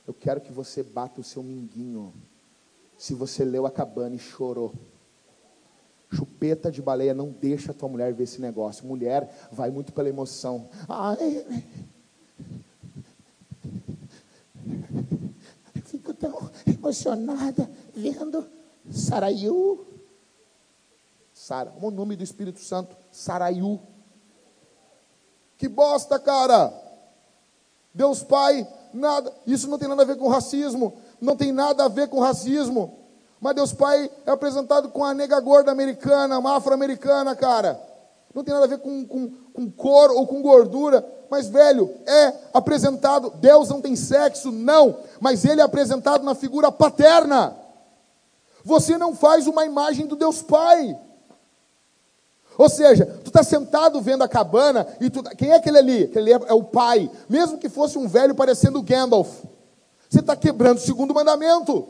[0.07, 2.13] Eu quero que você bata o seu minguinho.
[3.03, 4.73] Se você leu a cabana e chorou.
[6.09, 8.87] Chupeta de baleia, não deixa a tua mulher ver esse negócio.
[8.87, 10.69] Mulher vai muito pela emoção.
[10.87, 11.45] Ai,
[15.75, 18.47] eu fico tão emocionada vendo
[18.89, 19.85] Saraiu.
[21.33, 23.81] Sara, o nome do Espírito Santo, Saraiu.
[25.57, 26.73] Que bosta, cara!
[27.93, 30.93] Deus Pai, nada, isso não tem nada a ver com racismo,
[31.23, 32.99] não tem nada a ver com racismo.
[33.39, 37.79] Mas Deus Pai é apresentado com a nega gorda americana, uma afro-americana, cara.
[38.33, 41.05] Não tem nada a ver com, com, com cor ou com gordura.
[41.29, 43.31] Mas, velho, é apresentado.
[43.35, 44.97] Deus não tem sexo, não.
[45.19, 47.55] Mas ele é apresentado na figura paterna.
[48.63, 50.97] Você não faz uma imagem do Deus Pai.
[52.57, 56.03] Ou seja, tu está sentado vendo a cabana e tu, quem é aquele ali?
[56.03, 59.43] Aquele é, é o pai, mesmo que fosse um velho parecendo Gandalf.
[60.13, 61.87] Você está quebrando o segundo mandamento,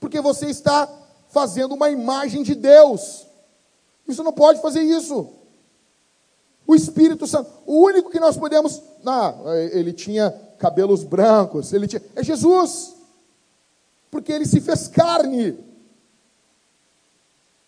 [0.00, 0.88] porque você está
[1.28, 3.26] fazendo uma imagem de Deus.
[4.08, 5.28] Isso não pode fazer isso.
[6.66, 9.34] O Espírito Santo, o único que nós podemos, ah,
[9.72, 12.94] ele tinha cabelos brancos, ele tinha, é Jesus,
[14.10, 15.62] porque ele se fez carne.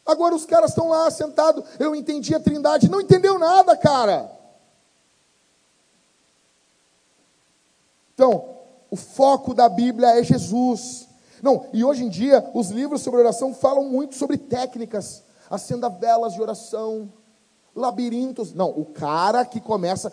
[0.06, 1.66] Agora os caras estão lá sentados.
[1.78, 2.90] Eu entendi a trindade.
[2.90, 4.32] Não entendeu nada, cara.
[8.14, 8.61] Então,
[8.92, 11.08] o foco da Bíblia é Jesus.
[11.42, 15.22] Não, e hoje em dia, os livros sobre oração falam muito sobre técnicas.
[15.48, 17.10] Acenda velas de oração,
[17.74, 18.52] labirintos.
[18.52, 20.12] Não, o cara que começa,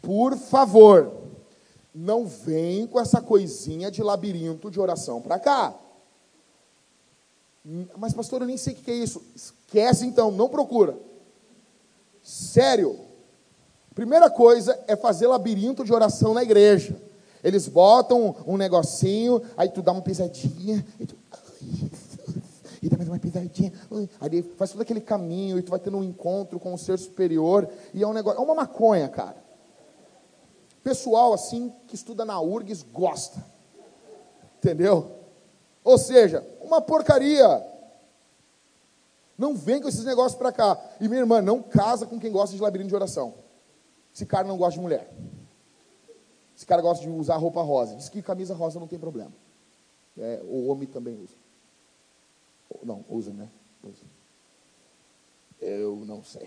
[0.00, 1.12] por favor,
[1.92, 5.74] não vem com essa coisinha de labirinto de oração para cá.
[7.96, 9.20] Mas, pastor, eu nem sei o que é isso.
[9.34, 10.96] Esquece então, não procura.
[12.22, 12.96] Sério.
[13.92, 17.09] Primeira coisa é fazer labirinto de oração na igreja.
[17.42, 21.16] Eles botam um negocinho, aí tu dá uma pisadinha, e tu.
[22.82, 23.70] E dá mais uma pisadinha.
[24.18, 27.68] Aí faz todo aquele caminho, e tu vai tendo um encontro com o ser superior.
[27.92, 28.40] E é um negócio.
[28.40, 29.36] É uma maconha, cara.
[30.82, 33.44] Pessoal assim que estuda na URGS gosta.
[34.56, 35.10] Entendeu?
[35.84, 37.66] Ou seja, uma porcaria.
[39.36, 40.78] Não vem com esses negócios para cá.
[41.00, 43.34] E minha irmã, não casa com quem gosta de labirinto de oração.
[44.14, 45.10] Esse cara não gosta de mulher.
[46.60, 47.96] Esse cara gosta de usar roupa rosa.
[47.96, 49.32] Diz que camisa rosa não tem problema.
[50.18, 51.34] É, o homem também usa.
[52.84, 53.48] Não, usa, né?
[53.82, 54.04] Usa.
[55.58, 56.46] Eu não sei.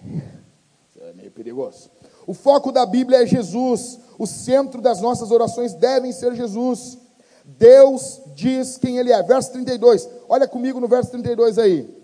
[1.02, 1.90] É meio perigoso.
[2.28, 3.98] O foco da Bíblia é Jesus.
[4.20, 7.00] O centro das nossas orações devem ser Jesus.
[7.44, 9.24] Deus diz quem Ele é.
[9.24, 10.08] Verso 32.
[10.30, 12.04] Olha comigo no verso 32 aí.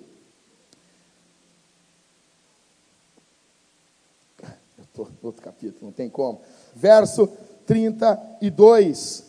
[5.22, 6.42] Outro capítulo, não tem como.
[6.76, 7.30] Verso
[7.70, 9.26] 32.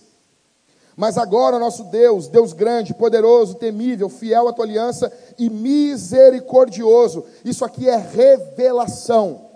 [0.97, 7.27] Mas agora, nosso Deus, Deus grande, poderoso, temível, fiel à tua aliança e misericordioso.
[7.45, 9.51] Isso aqui é revelação.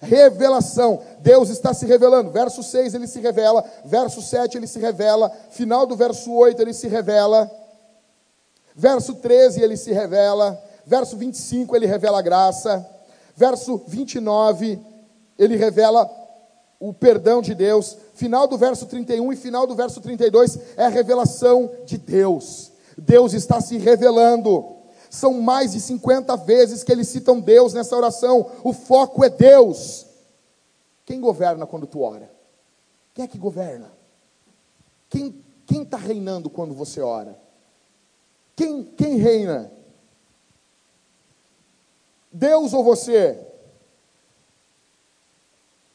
[0.00, 1.02] Revelação.
[1.20, 2.32] Deus está se revelando.
[2.32, 3.64] Verso 6 ele se revela.
[3.84, 5.30] Verso 7 ele se revela.
[5.50, 7.48] Final do verso 8 ele se revela.
[8.74, 10.60] Verso 13 ele se revela.
[10.84, 12.84] Verso 25 ele revela a graça.
[13.36, 14.80] Verso 29
[15.38, 16.19] ele revela
[16.80, 17.98] o perdão de Deus.
[18.14, 22.72] Final do verso 31 e final do verso 32 é a revelação de Deus.
[22.96, 24.76] Deus está se revelando.
[25.10, 28.50] São mais de 50 vezes que eles citam Deus nessa oração.
[28.64, 30.06] O foco é Deus.
[31.04, 32.30] Quem governa quando tu ora?
[33.12, 33.92] Quem é que governa?
[35.08, 37.38] Quem está reinando quando você ora?
[38.56, 39.70] Quem, quem reina?
[42.32, 43.49] Deus ou você?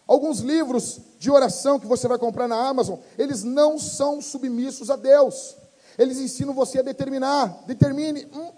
[0.07, 4.95] Alguns livros de oração que você vai comprar na Amazon, eles não são submissos a
[4.95, 5.55] Deus.
[5.97, 7.63] Eles ensinam você a determinar.
[7.65, 8.27] Determine.
[8.33, 8.51] Hum,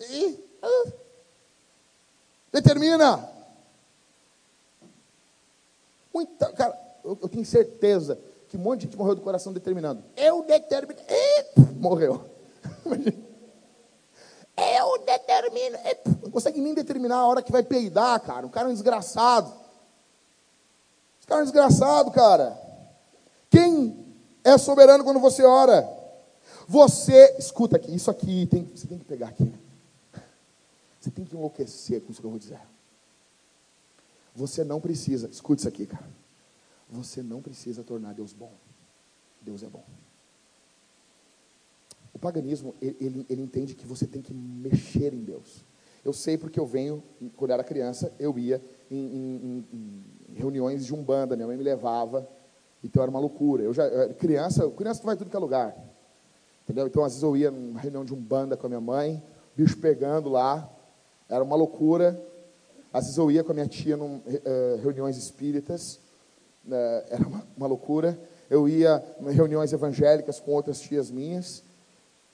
[0.00, 0.92] e, ah,
[2.52, 3.28] determina.
[6.12, 8.18] Muita, cara, eu, eu, tenho certeza
[8.48, 10.02] que um monte de gente morreu do coração determinando.
[10.16, 10.98] Eu determino.
[11.08, 12.24] E, morreu.
[14.56, 15.78] eu determino.
[15.84, 18.46] E, não consegue nem determinar a hora que vai peidar, cara.
[18.46, 19.67] O cara é um desgraçado.
[21.28, 22.58] Cara é um desgraçado, cara.
[23.50, 23.94] Quem
[24.42, 25.86] é soberano quando você ora?
[26.66, 29.52] Você, escuta aqui, isso aqui tem, você tem que pegar aqui.
[30.98, 32.58] Você tem que enlouquecer com isso que eu vou dizer.
[34.34, 36.08] Você não precisa, escute isso aqui, cara.
[36.90, 38.52] Você não precisa tornar Deus bom.
[39.42, 39.84] Deus é bom.
[42.14, 45.62] O paganismo, ele, ele, ele, entende que você tem que mexer em Deus.
[46.04, 47.02] Eu sei porque eu venho,
[47.36, 52.28] quando era criança, eu ia em, em, em reuniões de umbanda, minha mãe me levava,
[52.82, 53.62] então era uma loucura.
[53.62, 55.76] Eu já, eu, criança, criança vai tudo que é lugar.
[56.64, 56.86] Entendeu?
[56.86, 59.22] Então, às vezes eu ia numa reunião de umbanda com a minha mãe,
[59.56, 60.70] bicho pegando lá,
[61.28, 62.20] era uma loucura.
[62.92, 65.98] Às vezes eu ia com a minha tia em uh, eh, reuniões espíritas,
[66.66, 68.18] uh, era uma, uma, loucura.
[68.48, 71.62] Eu ia em reuniões evangélicas com outras tias minhas,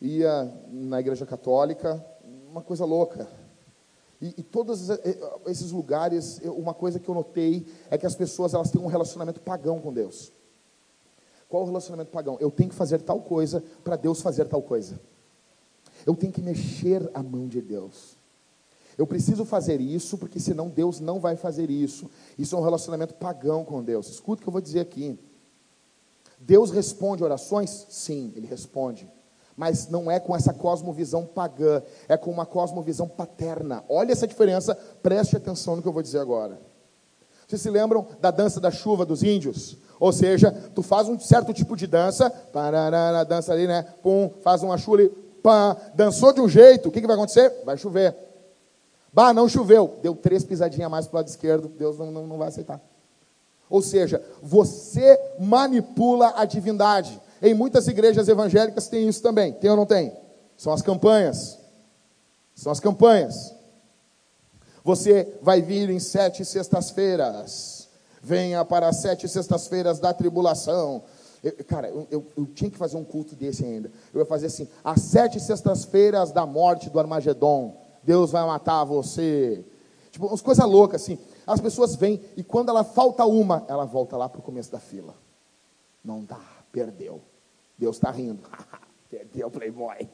[0.01, 2.05] ia na igreja católica,
[2.51, 3.29] uma coisa louca.
[4.25, 4.89] E, e todos
[5.47, 9.39] esses lugares, uma coisa que eu notei é que as pessoas elas têm um relacionamento
[9.39, 10.33] pagão com Deus.
[11.47, 12.39] Qual o relacionamento pagão?
[12.41, 14.99] Eu tenho que fazer tal coisa para Deus fazer tal coisa.
[16.07, 18.17] Eu tenho que mexer a mão de Deus.
[18.97, 22.11] Eu preciso fazer isso, porque senão Deus não vai fazer isso.
[22.39, 24.09] Isso é um relacionamento pagão com Deus.
[24.09, 25.19] Escuta o que eu vou dizer aqui.
[26.39, 27.87] Deus responde orações?
[27.91, 29.07] Sim, Ele responde.
[29.57, 33.85] Mas não é com essa cosmovisão pagã, é com uma cosmovisão paterna.
[33.89, 36.59] Olha essa diferença, preste atenção no que eu vou dizer agora.
[37.47, 39.77] Vocês se lembram da dança da chuva dos índios?
[40.01, 42.33] Ou seja, tu faz um certo tipo de dança,
[43.29, 43.87] dança ali, né?
[44.03, 45.09] Pum, faz uma chuva ali,
[45.43, 47.53] pá, dançou de um jeito, o que, que vai acontecer?
[47.65, 48.17] Vai chover.
[49.15, 49.99] Bah, não choveu.
[50.03, 51.69] Deu três pisadinhas a mais para o lado esquerdo.
[51.69, 52.81] Deus não, não, não vai aceitar.
[53.71, 57.21] Ou seja, você manipula a divindade.
[57.45, 59.53] Em muitas igrejas evangélicas tem isso também.
[59.53, 60.17] Tem ou não tem?
[60.57, 61.59] São as campanhas.
[62.55, 63.55] São as campanhas.
[64.83, 67.87] Você vai vir em sete sextas-feiras.
[68.23, 71.03] Venha para as sete sextas-feiras da tribulação.
[71.43, 73.93] Eu, cara, eu, eu, eu, tinha que fazer um culto desse ainda.
[74.15, 77.77] Eu ia fazer assim: as sete sextas-feiras da morte do Armagedon.
[78.03, 79.63] Deus vai matar você.
[80.11, 81.19] Tipo, umas coisas loucas assim.
[81.47, 84.81] As pessoas vêm e quando ela falta uma, ela volta lá para o começo da
[84.81, 85.15] fila.
[86.03, 86.41] Não dá,
[86.73, 87.21] perdeu.
[87.79, 88.43] Deus está rindo.
[89.11, 90.09] perdeu, playboy.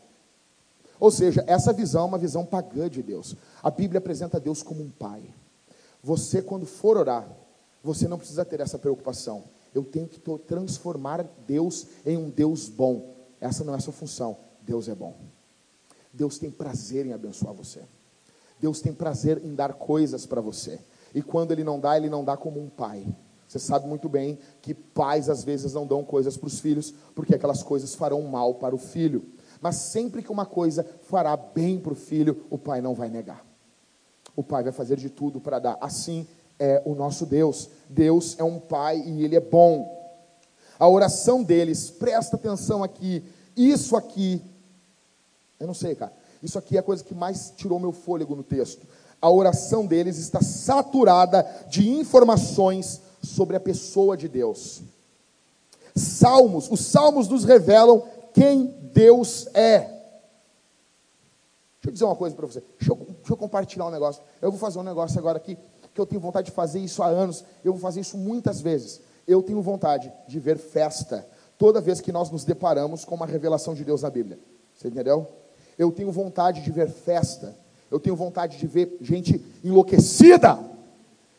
[0.99, 3.35] Ou seja, essa visão é uma visão pagã de Deus.
[3.63, 5.23] A Bíblia apresenta Deus como um pai.
[6.03, 7.27] Você, quando for orar,
[7.83, 9.45] você não precisa ter essa preocupação.
[9.75, 13.15] Eu tenho que transformar Deus em um Deus bom.
[13.41, 14.37] Essa não é a sua função.
[14.63, 15.17] Deus é bom.
[16.13, 17.83] Deus tem prazer em abençoar você.
[18.61, 20.79] Deus tem prazer em dar coisas para você.
[21.15, 23.07] E quando Ele não dá, Ele não dá como um pai.
[23.51, 27.35] Você sabe muito bem que pais às vezes não dão coisas para os filhos, porque
[27.35, 29.25] aquelas coisas farão mal para o filho.
[29.61, 33.45] Mas sempre que uma coisa fará bem para o filho, o pai não vai negar.
[34.37, 35.77] O pai vai fazer de tudo para dar.
[35.81, 36.29] Assim
[36.61, 37.69] é o nosso Deus.
[37.89, 39.99] Deus é um pai e ele é bom.
[40.79, 43.21] A oração deles, presta atenção aqui.
[43.57, 44.41] Isso aqui,
[45.59, 46.13] eu não sei, cara.
[46.41, 48.87] Isso aqui é a coisa que mais tirou meu fôlego no texto.
[49.21, 54.83] A oração deles está saturada de informações sobre a pessoa de Deus.
[55.95, 58.03] Salmos, os salmos nos revelam
[58.33, 59.81] quem Deus é.
[61.81, 62.63] Deixa eu dizer uma coisa para você.
[62.79, 64.23] Deixa eu, deixa eu, compartilhar um negócio.
[64.41, 65.57] Eu vou fazer um negócio agora aqui
[65.93, 67.45] que eu tenho vontade de fazer isso há anos.
[67.65, 69.01] Eu vou fazer isso muitas vezes.
[69.27, 71.27] Eu tenho vontade de ver festa
[71.59, 74.39] toda vez que nós nos deparamos com uma revelação de Deus na Bíblia.
[74.75, 75.27] Você entendeu?
[75.79, 77.57] Eu tenho vontade de ver festa.
[77.91, 80.59] Eu tenho vontade de ver gente enlouquecida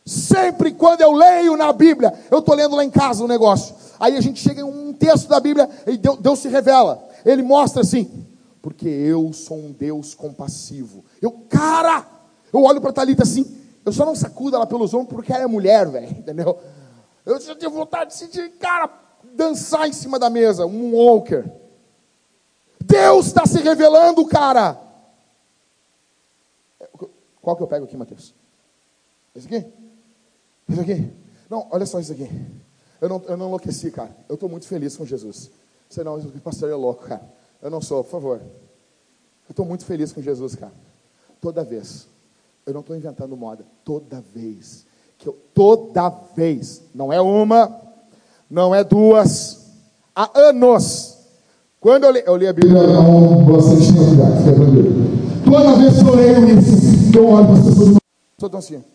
[0.04, 3.74] Sempre quando eu leio na Bíblia, eu estou lendo lá em casa um negócio.
[4.00, 7.08] Aí a gente chega em um texto da Bíblia e Deus, Deus se revela.
[7.24, 8.26] Ele mostra assim,
[8.60, 11.04] porque eu sou um Deus compassivo.
[11.20, 12.04] Eu, cara,
[12.52, 13.46] eu olho para Talita assim,
[13.84, 16.58] eu só não sacudo ela pelos ombros porque ela é mulher, velho, entendeu?
[17.24, 18.90] Eu já tenho vontade de sentir, cara,
[19.34, 21.44] dançar em cima da mesa, um walker.
[22.80, 24.80] Deus está se revelando, cara.
[27.40, 28.34] Qual que eu pego aqui, Mateus?
[29.34, 29.64] Esse aqui?
[30.72, 31.10] Isso aqui?
[31.50, 32.28] Não, olha só isso aqui.
[33.00, 34.10] Eu não, eu não enlouqueci, cara.
[34.28, 35.50] Eu estou muito feliz com Jesus.
[35.88, 37.22] Você não, o pastor é louco, cara.
[37.60, 38.40] Eu não sou, por favor.
[38.40, 40.72] Eu estou muito feliz com Jesus, cara.
[41.40, 42.06] Toda vez.
[42.64, 43.64] Eu não estou inventando moda.
[43.84, 44.86] Toda vez.
[45.18, 46.82] Que eu, toda vez.
[46.94, 47.76] Não é uma,
[48.48, 49.66] não é duas.
[50.14, 51.18] Há anos.
[51.80, 53.60] Quando eu li, eu li a Bíblia, tempo,
[55.44, 57.96] Toda vez que eu leio isso, eu olho para as pessoas.
[58.38, 58.91] Estou assim.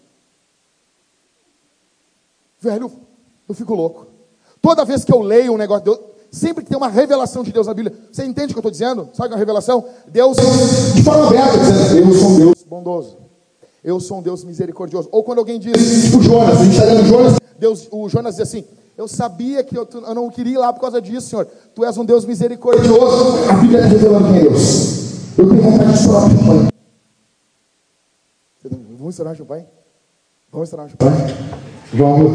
[2.60, 2.92] Velho,
[3.48, 4.08] eu fico louco.
[4.62, 6.00] Toda vez que eu leio um negócio de Deus,
[6.32, 8.72] sempre que tem uma revelação de Deus na Bíblia, você entende o que eu estou
[8.72, 9.10] dizendo?
[9.14, 9.86] Sabe uma revelação?
[10.08, 10.38] Deus,
[10.94, 13.18] de forma aberta, dizendo, eu sou um Deus bondoso.
[13.84, 15.08] Eu sou um Deus misericordioso.
[15.12, 18.66] Ou quando alguém diz, o Jonas, a gente está Jonas, Deus, o Jonas diz assim,
[18.98, 21.46] eu sabia que eu, eu, não queria ir lá por causa disso, Senhor.
[21.76, 23.50] Tu és um Deus misericordioso.
[23.50, 25.38] A Bíblia está revelando quem é Deus.
[25.38, 26.68] Eu tenho vontade de estourar o champanhe.
[28.98, 29.66] Vamos estourar o champanhe?
[30.52, 31.77] Vamos estourar o champanhe?
[31.94, 32.32] Vamos.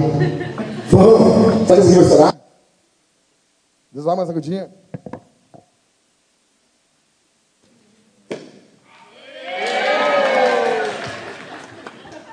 [0.90, 1.68] Vamos.
[1.68, 2.36] Sabe assim, vai estourar?
[3.92, 4.72] Deus vai mais agudinha.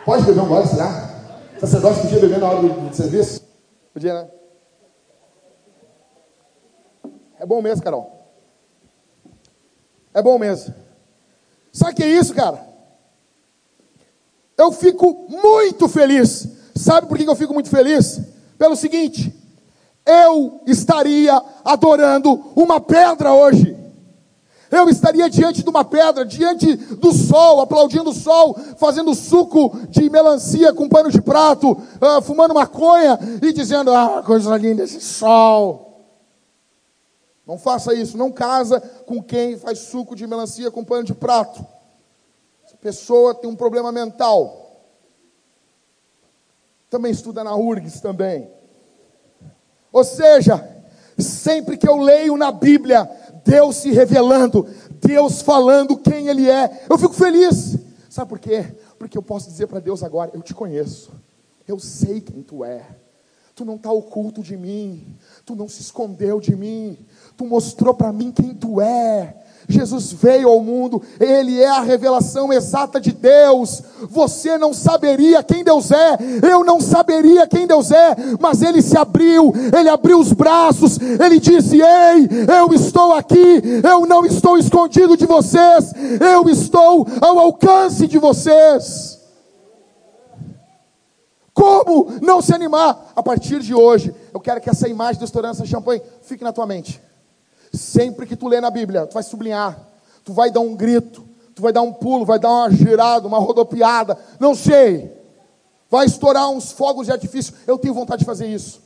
[0.05, 1.09] Pode beber um gole, será?
[1.59, 3.41] Sacerdote podia beber na hora do, do serviço?
[3.93, 4.29] Podia, né?
[7.37, 8.27] É bom mesmo, Carol.
[10.13, 10.73] É bom mesmo.
[11.71, 12.65] Sabe o que é isso, cara?
[14.57, 18.21] Eu fico muito feliz Sabe por que eu fico muito feliz?
[18.57, 19.33] Pelo seguinte,
[20.05, 23.77] eu estaria adorando uma pedra hoje.
[24.71, 30.09] Eu estaria diante de uma pedra, diante do sol, aplaudindo o sol, fazendo suco de
[30.09, 36.05] melancia com pano de prato, uh, fumando maconha e dizendo: Ah, coisa linda esse sol.
[37.47, 41.65] Não faça isso, não casa com quem faz suco de melancia com pano de prato.
[42.63, 44.68] Essa pessoa tem um problema mental
[46.89, 48.49] também estuda na URGS também.
[49.91, 50.67] Ou seja,
[51.17, 53.09] sempre que eu leio na Bíblia,
[53.43, 54.67] Deus se revelando,
[55.01, 57.77] Deus falando quem Ele é, eu fico feliz.
[58.09, 58.65] Sabe por quê?
[58.97, 61.11] Porque eu posso dizer para Deus agora: Eu te conheço,
[61.67, 62.85] eu sei quem Tu é.
[63.55, 66.97] Tu não está oculto de mim, tu não se escondeu de mim,
[67.35, 69.35] tu mostrou para mim quem tu é.
[69.69, 73.83] Jesus veio ao mundo, Ele é a revelação exata de Deus.
[74.09, 78.97] Você não saberia quem Deus é, eu não saberia quem Deus é, mas Ele se
[78.97, 82.27] abriu, Ele abriu os braços, Ele disse: Ei,
[82.59, 89.19] eu estou aqui, eu não estou escondido de vocês, eu estou ao alcance de vocês.
[91.53, 93.11] Como não se animar?
[93.13, 96.65] A partir de hoje, eu quero que essa imagem do Estourança Champanhe fique na tua
[96.65, 97.01] mente.
[97.73, 99.79] Sempre que tu lê na Bíblia, tu vai sublinhar,
[100.23, 103.39] tu vai dar um grito, tu vai dar um pulo, vai dar uma girada, uma
[103.39, 105.17] rodopiada, não sei.
[105.89, 107.53] Vai estourar uns fogos de artifício.
[107.65, 108.81] Eu tenho vontade de fazer isso.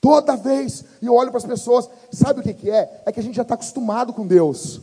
[0.00, 3.02] Toda vez, e eu olho para as pessoas, sabe o que, que é?
[3.04, 4.80] É que a gente já está acostumado com Deus.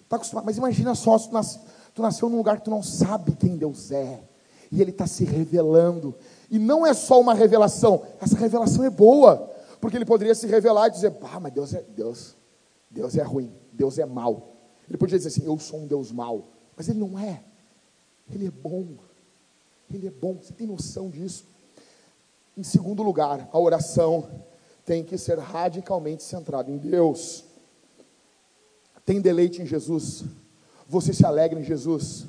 [0.00, 0.44] Está acostumado.
[0.44, 1.58] Mas imagina só, tu, nas,
[1.94, 4.20] tu nasceu num lugar que tu não sabe quem Deus é.
[4.70, 6.14] E Ele está se revelando.
[6.50, 9.51] E não é só uma revelação, essa revelação é boa.
[9.82, 12.36] Porque Ele poderia se revelar e dizer, ah, mas Deus é Deus.
[12.88, 14.54] Deus é ruim, Deus é mau.
[14.88, 16.44] Ele podia dizer assim, eu sou um Deus mau.
[16.76, 17.42] Mas Ele não é.
[18.32, 18.86] Ele é bom.
[19.92, 20.36] Ele é bom.
[20.40, 21.44] Você tem noção disso?
[22.56, 24.30] Em segundo lugar, a oração
[24.86, 27.42] tem que ser radicalmente centrada em Deus.
[29.04, 30.22] Tem deleite em Jesus.
[30.88, 32.24] Você se alegra em Jesus.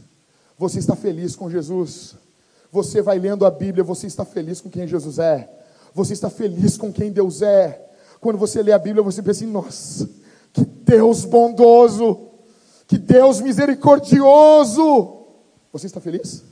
[0.57, 2.15] Você está feliz com Jesus.
[2.71, 5.62] Você vai lendo a Bíblia, você está feliz com quem Jesus é.
[5.93, 7.79] Você está feliz com quem Deus é.
[8.19, 10.09] Quando você lê a Bíblia, você pensa assim: nossa,
[10.51, 12.29] que Deus bondoso,
[12.87, 15.25] que Deus misericordioso.
[15.71, 16.43] Você está feliz?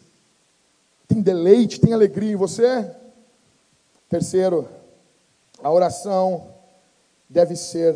[1.08, 2.89] Tem deleite, tem alegria em você?
[4.10, 4.68] Terceiro,
[5.64, 6.48] a oração
[7.30, 7.96] deve ser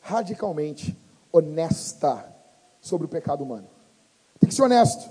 [0.00, 0.96] radicalmente
[1.32, 2.24] honesta
[2.80, 3.66] sobre o pecado humano.
[4.38, 5.08] Tem que ser honesto.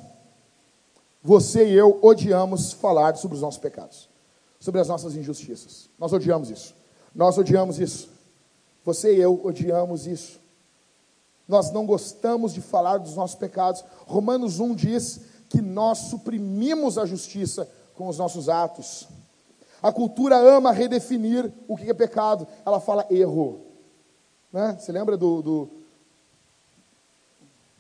[1.21, 4.09] Você e eu odiamos falar sobre os nossos pecados,
[4.59, 5.89] sobre as nossas injustiças.
[5.97, 6.75] Nós odiamos isso.
[7.15, 8.09] Nós odiamos isso.
[8.83, 10.39] Você e eu odiamos isso.
[11.47, 13.83] Nós não gostamos de falar dos nossos pecados.
[14.05, 19.07] Romanos 1 diz que nós suprimimos a justiça com os nossos atos.
[19.81, 22.47] A cultura ama redefinir o que é pecado.
[22.65, 23.61] Ela fala erro.
[24.51, 24.77] Né?
[24.79, 25.69] Você lembra do, do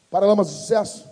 [0.09, 1.07] Paralamas do Sucesso?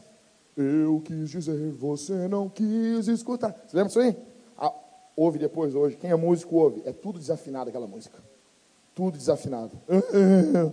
[0.56, 3.52] Eu quis dizer, você não quis escutar.
[3.68, 4.16] Você lembra disso aí?
[5.18, 5.98] Ouve depois hoje.
[5.98, 6.84] Quem é músico ouve.
[6.86, 8.20] É tudo desafinado aquela música.
[8.94, 9.72] Tudo desafinado.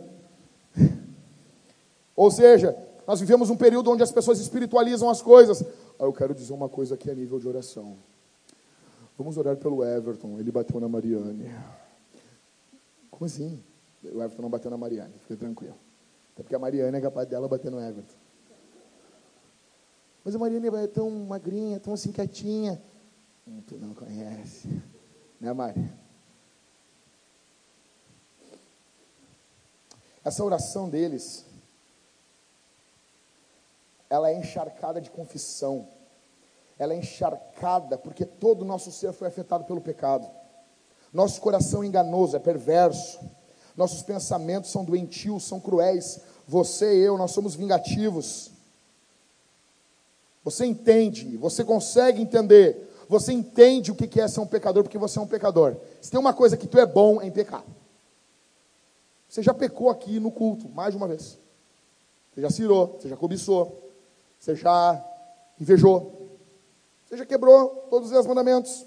[2.15, 2.77] Ou seja,
[3.07, 5.63] nós vivemos um período onde as pessoas espiritualizam as coisas.
[5.99, 7.97] Ah, eu quero dizer uma coisa aqui a nível de oração.
[9.17, 10.39] Vamos orar pelo Everton.
[10.39, 11.51] Ele bateu na Mariane.
[13.11, 13.59] Como assim?
[14.05, 15.15] O Everton não bateu na Mariane.
[15.21, 15.75] Fica tranquilo.
[16.35, 18.15] Até porque a Mariane é capaz dela bater no Everton.
[20.23, 22.79] Mas a Mariane é tão magrinha, tão assim quietinha.
[23.47, 24.83] Hum, tu não conhece.
[25.41, 25.91] Né, Mari?
[30.25, 31.45] Essa oração deles,
[34.09, 35.89] ela é encharcada de confissão
[36.79, 40.29] ela é encharcada, porque todo o nosso ser foi afetado pelo pecado.
[41.13, 43.21] Nosso coração é enganoso, é perverso.
[43.77, 46.21] Nossos pensamentos são doentios, são cruéis.
[46.47, 48.51] Você e eu, nós somos vingativos.
[50.43, 55.19] Você entende, você consegue entender, você entende o que é ser um pecador, porque você
[55.19, 55.77] é um pecador.
[56.01, 57.65] Se tem uma coisa que tu é bom é em pecar.
[59.29, 61.39] Você já pecou aqui no culto, mais de uma vez.
[62.33, 63.91] Você já cirou, você já cobiçou,
[64.39, 65.05] você já
[65.61, 66.31] invejou,
[67.05, 68.87] você já quebrou todos os mandamentos.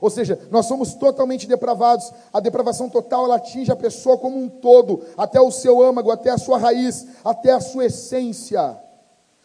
[0.00, 2.12] Ou seja, nós somos totalmente depravados.
[2.32, 6.30] A depravação total ela atinge a pessoa como um todo, até o seu âmago, até
[6.30, 8.76] a sua raiz, até a sua essência.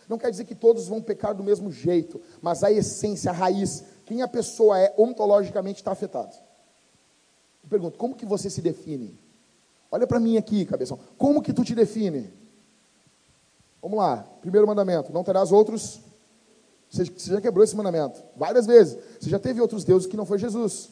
[0.07, 3.83] Não quer dizer que todos vão pecar do mesmo jeito, mas a essência, a raiz,
[4.05, 6.33] quem a pessoa é ontologicamente está afetado.
[7.63, 9.19] Eu pergunto, como que você se define?
[9.91, 10.99] Olha para mim aqui, cabeção.
[11.17, 12.31] Como que tu te define?
[13.81, 14.25] Vamos lá.
[14.41, 16.01] Primeiro mandamento: não terás outros
[16.89, 18.97] você, já quebrou esse mandamento várias vezes.
[19.19, 20.89] Você já teve outros deuses que não foi Jesus.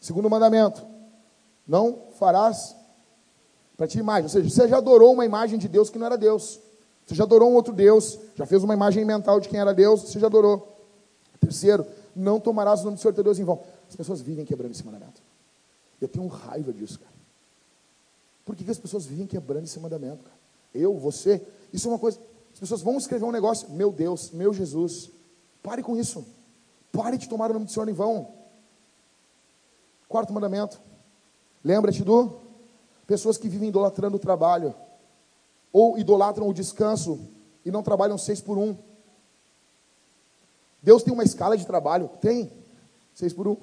[0.00, 0.84] Segundo mandamento:
[1.66, 2.76] não farás
[3.76, 4.24] para ti imagem.
[4.24, 6.60] Ou seja, você já adorou uma imagem de Deus que não era Deus.
[7.06, 10.02] Você já adorou um outro Deus, já fez uma imagem mental de quem era Deus,
[10.02, 10.76] você já adorou.
[11.40, 11.86] Terceiro,
[12.16, 13.62] não tomarás o nome do Senhor teu Deus em vão.
[13.88, 15.20] As pessoas vivem quebrando esse mandamento.
[16.00, 17.12] Eu tenho raiva disso, cara.
[18.44, 20.36] Por que, que as pessoas vivem quebrando esse mandamento, cara?
[20.74, 21.42] Eu, você,
[21.72, 22.18] isso é uma coisa.
[22.52, 25.10] As pessoas vão escrever um negócio, meu Deus, meu Jesus,
[25.64, 26.22] Pare com isso.
[26.92, 28.28] Pare de tomar o nome do Senhor em vão.
[30.06, 30.78] Quarto mandamento.
[31.64, 32.38] Lembra-te do
[33.06, 34.74] pessoas que vivem idolatrando o trabalho
[35.74, 37.18] ou idolatram o descanso
[37.64, 38.76] e não trabalham seis por um.
[40.80, 42.08] Deus tem uma escala de trabalho?
[42.20, 42.48] Tem.
[43.12, 43.56] Seis por um.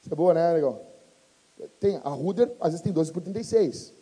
[0.00, 0.84] Isso é boa, né, legal?
[1.78, 2.00] Tem.
[2.02, 3.92] A Ruder, às vezes, tem 12 por 36.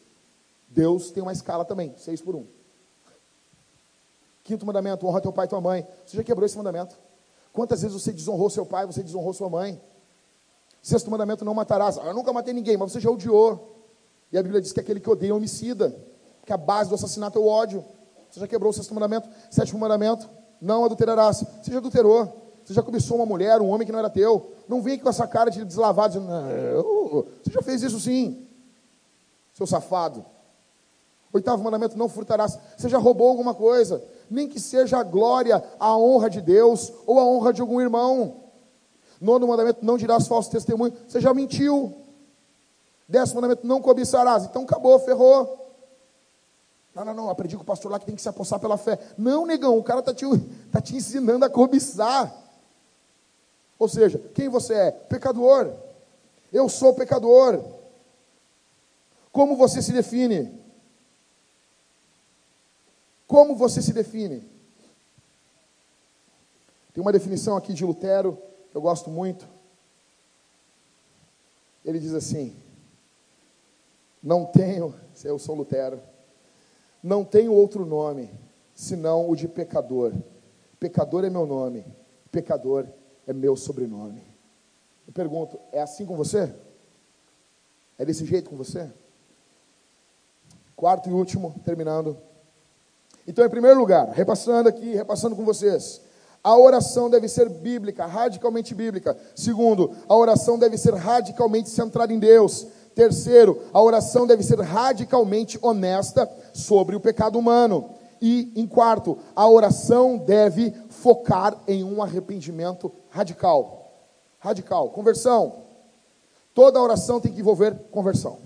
[0.68, 2.46] Deus tem uma escala também, seis por um.
[4.42, 5.86] Quinto mandamento, honra teu pai e tua mãe.
[6.06, 6.96] Você já quebrou esse mandamento?
[7.52, 9.78] Quantas vezes você desonrou seu pai, você desonrou sua mãe?
[10.82, 11.98] Sexto mandamento, não matarás.
[11.98, 13.76] Ah, eu nunca matei ninguém, mas você já odiou.
[14.32, 15.94] E a Bíblia diz que aquele que odeia é homicida,
[16.44, 17.84] que a base do assassinato é o ódio.
[18.30, 19.28] Você já quebrou o sexto mandamento?
[19.50, 20.28] Sétimo mandamento,
[20.60, 21.44] não adulterarás.
[21.62, 22.40] Você já adulterou.
[22.64, 24.52] Você já cobiçou uma mulher, um homem que não era teu.
[24.68, 28.46] Não vem aqui com essa cara de deslavado, dizendo, não, você já fez isso sim,
[29.54, 30.24] seu safado.
[31.32, 32.58] Oitavo mandamento, não furtarás.
[32.76, 37.18] Você já roubou alguma coisa nem que seja a glória, a honra de Deus ou
[37.18, 38.36] a honra de algum irmão.
[39.20, 40.94] Nono mandamento, não dirás falso testemunho.
[41.06, 41.92] Você já mentiu.
[43.08, 44.44] Décimo mandamento, não cobiçarás.
[44.44, 45.69] Então acabou, ferrou.
[46.94, 48.98] Não, não, não, aprendi com o pastor lá que tem que se apossar pela fé.
[49.16, 50.24] Não, negão, o cara está te,
[50.72, 52.34] tá te ensinando a cobiçar.
[53.78, 54.90] Ou seja, quem você é?
[54.90, 55.72] Pecador.
[56.52, 57.62] Eu sou pecador.
[59.32, 60.52] Como você se define?
[63.26, 64.40] Como você se define?
[66.92, 68.36] Tem uma definição aqui de Lutero
[68.70, 69.46] que eu gosto muito.
[71.84, 72.54] Ele diz assim:
[74.20, 76.00] Não tenho, eu sou Lutero,
[77.02, 78.30] não tenho outro nome
[78.74, 80.12] senão o de pecador.
[80.78, 81.84] Pecador é meu nome,
[82.30, 82.86] pecador
[83.26, 84.22] é meu sobrenome.
[85.06, 86.52] Eu pergunto, é assim com você?
[87.98, 88.88] É desse jeito com você?
[90.74, 92.16] Quarto e último, terminando.
[93.26, 96.00] Então, em primeiro lugar, repassando aqui, repassando com vocês.
[96.42, 99.16] A oração deve ser bíblica, radicalmente bíblica.
[99.34, 102.66] Segundo, a oração deve ser radicalmente centrada em Deus.
[102.94, 107.90] Terceiro, a oração deve ser radicalmente honesta sobre o pecado humano.
[108.20, 113.92] E, em quarto, a oração deve focar em um arrependimento radical.
[114.38, 114.90] Radical.
[114.90, 115.54] Conversão.
[116.54, 118.38] Toda oração tem que envolver conversão.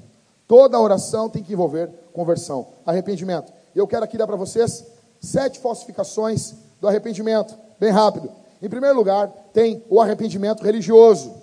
[0.47, 2.67] Toda oração tem que envolver conversão.
[2.87, 3.53] Arrependimento.
[3.75, 4.85] Eu quero aqui dar para vocês
[5.21, 7.57] sete falsificações do arrependimento.
[7.81, 8.31] Bem rápido.
[8.63, 11.35] Em primeiro lugar, tem o arrependimento religioso.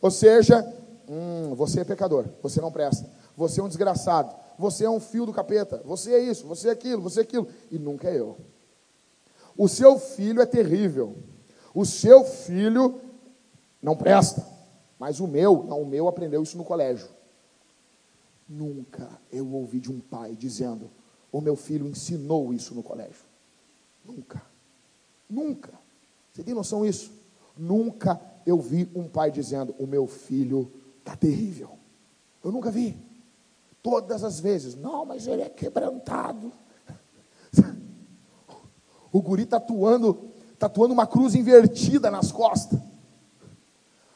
[0.00, 0.64] Ou seja,
[1.08, 5.26] hum, você é pecador, você não presta, você é um desgraçado, você é um fio
[5.26, 8.36] do capeta, você é isso, você é aquilo, você é aquilo, e nunca é eu.
[9.56, 11.16] O seu filho é terrível,
[11.74, 13.00] o seu filho
[13.82, 14.46] não presta,
[14.98, 17.08] mas o meu, não, o meu aprendeu isso no colégio.
[18.48, 20.90] Nunca eu ouvi de um pai dizendo:
[21.32, 23.24] o meu filho ensinou isso no colégio.
[24.04, 24.42] Nunca.
[25.28, 25.72] Nunca.
[26.32, 27.10] Você tem noção disso?
[27.56, 30.70] Nunca eu vi um pai dizendo: o meu filho
[31.04, 31.78] está terrível.
[32.42, 32.98] Eu nunca vi.
[33.82, 36.50] Todas as vezes, não, mas ele é quebrantado.
[39.12, 42.80] O guri tatuando, tatuando uma cruz invertida nas costas.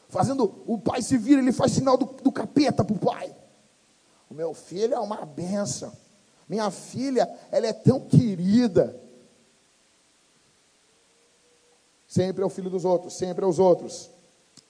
[0.09, 3.33] Fazendo, o pai se vira, ele faz sinal do, do capeta para o pai.
[4.29, 5.93] O meu filho é uma benção.
[6.49, 8.99] Minha filha, ela é tão querida.
[12.05, 14.09] Sempre é o filho dos outros, sempre é os outros.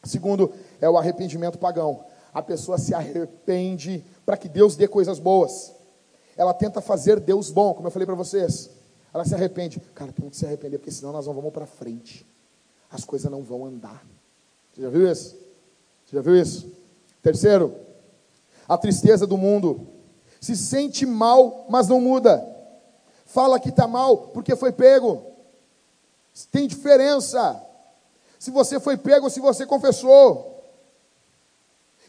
[0.04, 2.06] Segundo, é o arrependimento pagão.
[2.34, 5.74] A pessoa se arrepende para que Deus dê coisas boas.
[6.38, 8.70] Ela tenta fazer Deus bom, como eu falei para vocês.
[9.14, 9.80] Ela se arrepende.
[9.94, 12.26] Cara, tem que se arrepender, porque senão nós não vamos para frente.
[12.92, 14.06] As coisas não vão andar.
[14.74, 15.36] Você já viu isso?
[16.06, 16.72] Você já viu isso?
[17.22, 17.76] Terceiro,
[18.68, 19.88] a tristeza do mundo.
[20.40, 22.46] Se sente mal, mas não muda.
[23.26, 25.22] Fala que está mal porque foi pego.
[26.52, 27.62] Tem diferença.
[28.40, 30.59] Se você foi pego se você confessou.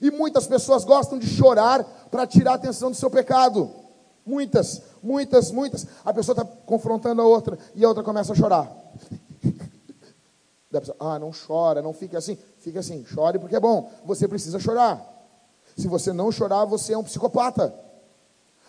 [0.01, 3.71] E muitas pessoas gostam de chorar para tirar a atenção do seu pecado.
[4.25, 5.87] Muitas, muitas, muitas.
[6.05, 8.71] A pessoa está confrontando a outra e a outra começa a chorar.
[10.71, 12.39] Pessoa, ah, não chora, não fique assim.
[12.59, 13.91] Fique assim, chore porque é bom.
[14.05, 15.05] Você precisa chorar.
[15.77, 17.75] Se você não chorar, você é um psicopata.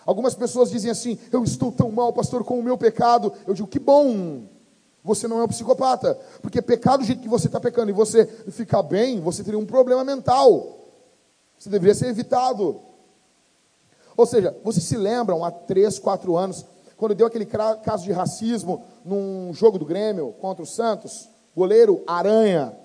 [0.03, 3.31] Algumas pessoas dizem assim: Eu estou tão mal, pastor, com o meu pecado.
[3.45, 4.45] Eu digo: Que bom.
[5.03, 6.17] Você não é um psicopata.
[6.41, 9.65] Porque pecado do jeito que você está pecando e você ficar bem, você teria um
[9.65, 10.80] problema mental.
[11.61, 12.81] Você deveria ser evitado.
[14.17, 16.65] Ou seja, vocês se lembram há três, quatro anos,
[16.97, 21.29] quando deu aquele caso de racismo num jogo do Grêmio contra o Santos?
[21.55, 22.75] Goleiro Aranha.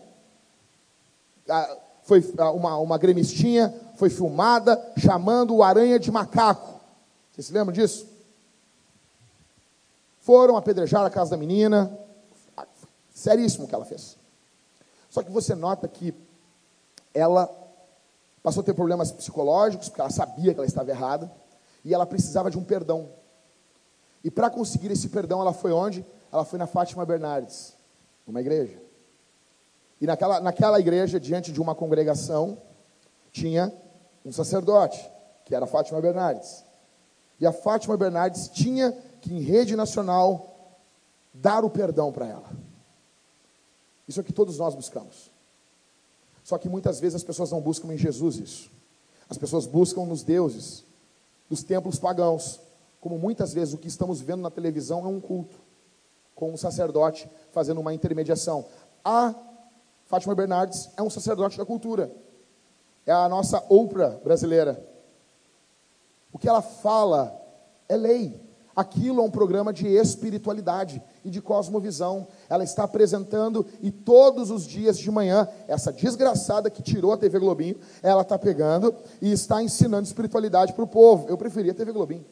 [1.49, 6.79] Ah, foi ah, uma, uma gremistinha, foi filmada chamando o Aranha de macaco.
[7.33, 8.07] Vocês se lembram disso?
[10.21, 11.99] Foram apedrejar a casa da menina,
[13.15, 14.19] Seríssimo o que ela fez.
[15.09, 16.13] Só que você nota que
[17.15, 17.66] ela
[18.47, 21.29] passou a ter problemas psicológicos, porque ela sabia que ela estava errada,
[21.85, 23.09] e ela precisava de um perdão.
[24.23, 26.07] E para conseguir esse perdão, ela foi onde?
[26.31, 27.75] Ela foi na Fátima Bernardes,
[28.25, 28.81] numa igreja.
[30.01, 32.63] E naquela, naquela igreja, diante de uma congregação,
[33.33, 33.73] tinha
[34.25, 35.11] um sacerdote,
[35.45, 36.65] que era Fátima Bernardes.
[37.41, 40.79] E a Fátima Bernardes tinha que, em rede nacional,
[41.35, 42.49] dar o perdão para ela.
[44.07, 45.35] Isso é o que todos nós buscamos.
[46.47, 48.71] Só que muitas vezes as pessoas não buscam em Jesus isso.
[49.29, 50.85] As pessoas buscam nos deuses,
[51.51, 52.61] dos templos pagãos.
[53.01, 55.57] Como muitas vezes o que estamos vendo na televisão é um culto,
[56.37, 58.65] com um sacerdote fazendo uma intermediação.
[59.05, 59.35] A
[60.05, 62.13] Fátima Bernardes é um sacerdote da cultura.
[63.05, 64.81] É a nossa Oprah brasileira.
[66.33, 67.37] O que ela fala
[67.89, 68.41] é lei.
[68.77, 72.29] Aquilo é um programa de espiritualidade e de cosmovisão.
[72.47, 77.39] Ela está apresentando e todos os dias de manhã, essa desgraçada que tirou a TV
[77.39, 81.27] Globinho, ela está pegando e está ensinando espiritualidade para o povo.
[81.27, 82.27] Eu preferia TV Globinho.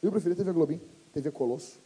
[0.00, 1.80] Eu preferi TV Globinho, TV Colosso.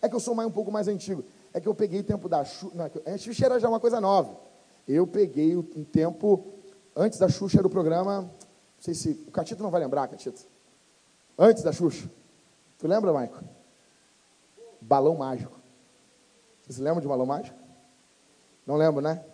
[0.00, 1.24] É que eu sou mais um pouco mais antigo.
[1.52, 2.90] É que eu peguei o tempo da Xuxa.
[3.06, 4.38] A Xuxa era já uma coisa nova.
[4.86, 6.46] Eu peguei um tempo.
[6.94, 8.20] Antes da Xuxa era o programa.
[8.20, 8.30] Não
[8.78, 9.24] sei se.
[9.26, 10.53] O Catito não vai lembrar, Catito.
[11.38, 12.10] Antes da Xuxa.
[12.78, 13.42] Tu lembra, Maico?
[14.80, 15.58] Balão Mágico.
[16.62, 17.58] Vocês lembram de Balão Mágico?
[18.66, 19.24] Não lembro, né?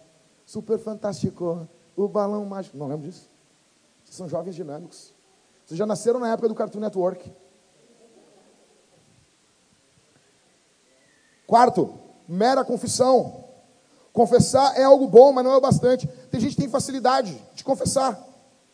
[0.47, 1.69] Super fantástico.
[1.97, 2.77] O Balão Mágico.
[2.77, 3.31] Não lembro disso.
[4.05, 5.15] Vocês são jovens dinâmicos.
[5.65, 7.33] Vocês já nasceram na época do Cartoon Network.
[11.47, 11.99] Quarto,
[12.29, 13.45] mera confissão.
[14.13, 16.07] Confessar é algo bom, mas não é o bastante.
[16.31, 18.21] Tem gente que tem facilidade de confessar.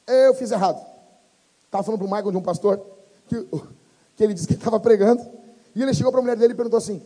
[0.07, 0.85] Eu fiz errado.
[1.65, 2.96] Estava falando para o Michael de um pastor
[3.29, 3.49] que,
[4.17, 5.25] que ele disse que estava pregando.
[5.75, 7.03] E ele chegou para a mulher dele e perguntou assim: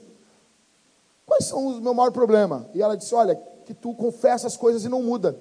[1.27, 2.69] Quais são os meu maior problema?
[2.75, 5.39] E ela disse: Olha, que tu confessa as coisas e não muda.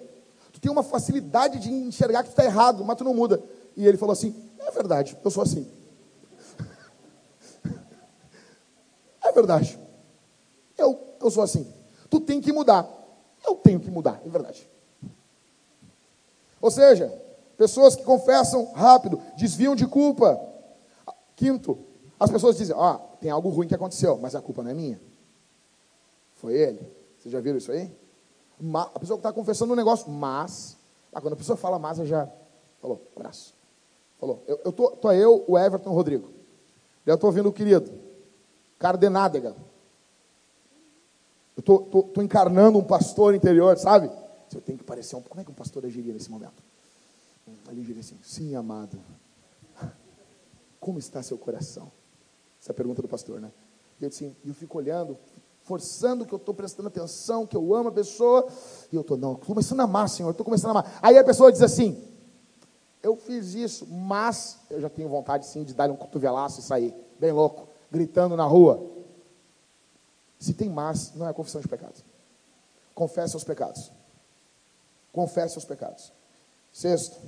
[0.52, 3.42] Tu tem uma facilidade de enxergar que tu está errado, mas tu não muda.
[3.76, 5.68] E ele falou assim: É verdade, eu sou assim.
[9.24, 9.80] é verdade.
[10.78, 11.72] Eu, eu sou assim.
[12.10, 12.88] Tu tem que mudar.
[13.46, 14.70] Eu tenho que mudar, é verdade.
[16.62, 17.12] Ou seja,
[17.58, 20.40] pessoas que confessam rápido, desviam de culpa.
[21.40, 21.80] Quinto,
[22.20, 25.00] as pessoas dizem: Ah, tem algo ruim que aconteceu, mas a culpa não é minha.
[26.36, 26.82] Foi ele.
[27.18, 27.90] Vocês já viram isso aí?
[28.74, 30.76] A pessoa que está confessando um negócio, mas.
[31.14, 32.30] Ah, quando a pessoa fala mas, já
[32.82, 33.56] falou, abraço.
[34.20, 36.30] Falou, eu, eu tô, tô eu, o Everton, Rodrigo.
[37.06, 37.90] Eu estou ouvindo o querido,
[38.78, 39.56] Cardenádega.
[41.56, 44.12] Eu tô, tô, tô, encarnando um pastor interior, sabe?
[44.54, 45.22] Eu tenho que parecer um.
[45.22, 46.62] Como é que um pastor agiria nesse momento?
[47.70, 49.00] Ele diria assim: Sim, amado.
[50.80, 51.92] Como está seu coração?
[52.62, 53.52] Essa é a pergunta do pastor, né?
[54.00, 55.18] E eu, assim, eu fico olhando,
[55.62, 58.48] forçando que eu estou prestando atenção, que eu amo a pessoa,
[58.92, 61.00] e eu estou, não, estou começando a amar, Senhor, estou começando a amar.
[61.02, 62.02] Aí a pessoa diz assim:
[63.04, 66.94] Eu fiz isso, mas eu já tenho vontade sim de dar um cotovelaço e sair,
[67.20, 69.00] bem louco, gritando na rua.
[70.40, 72.04] Se tem mas, não é confissão de pecados.
[72.96, 73.92] Confesse os pecados.
[75.12, 76.12] Confesse os pecados.
[76.72, 77.20] Sexto,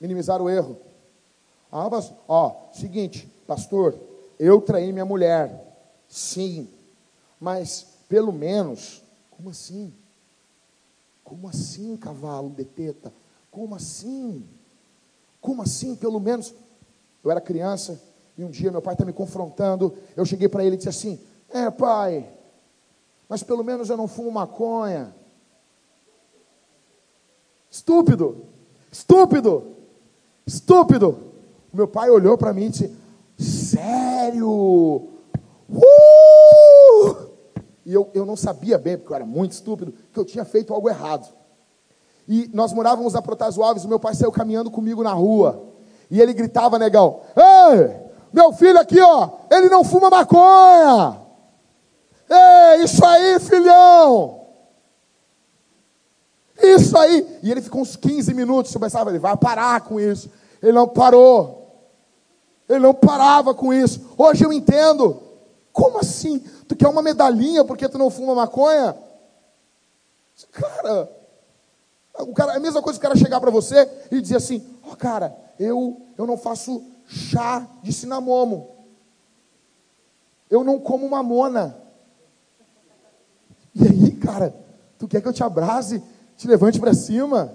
[0.00, 0.76] minimizar o erro.
[1.70, 3.98] Ó, seguinte, pastor,
[4.38, 5.64] eu traí minha mulher.
[6.08, 6.68] Sim,
[7.40, 9.92] mas pelo menos, como assim?
[11.24, 13.12] Como assim, cavalo de teta?
[13.50, 14.44] Como assim?
[15.40, 16.54] Como assim, pelo menos?
[17.22, 18.00] Eu era criança
[18.38, 19.96] e um dia meu pai está me confrontando.
[20.14, 22.28] Eu cheguei para ele e disse assim: É, pai,
[23.28, 25.14] mas pelo menos eu não fumo maconha.
[27.70, 28.44] Estúpido,
[28.90, 29.76] estúpido,
[30.46, 31.25] estúpido.
[31.76, 32.96] Meu pai olhou para mim e disse:
[33.38, 34.48] Sério?
[35.68, 37.26] Uh!
[37.84, 40.72] E eu, eu não sabia bem, porque eu era muito estúpido, que eu tinha feito
[40.72, 41.28] algo errado.
[42.26, 45.64] E nós morávamos na Protásio Alves, o meu pai saiu caminhando comigo na rua.
[46.10, 47.94] E ele gritava, negão: Ei,
[48.32, 51.20] meu filho aqui, ó, ele não fuma maconha.
[52.28, 54.46] Ei, isso aí, filhão.
[56.58, 57.38] Isso aí.
[57.42, 60.30] E ele ficou uns 15 minutos, eu pensava, ele vai parar com isso.
[60.62, 61.55] Ele não parou.
[62.68, 64.14] Ele não parava com isso.
[64.16, 65.22] Hoje eu entendo.
[65.72, 66.38] Como assim?
[66.66, 68.96] Tu quer uma medalhinha porque tu não fuma maconha?
[70.52, 71.10] Cara,
[72.20, 74.64] o cara, é a mesma coisa que o cara chegar para você e dizer assim:
[74.82, 78.74] Ó, oh, cara, eu, eu não faço chá de cinamomo.
[80.50, 81.76] Eu não como mamona.
[83.74, 84.54] E aí, cara,
[84.98, 86.02] tu quer que eu te abrace,
[86.36, 87.52] te levante para cima?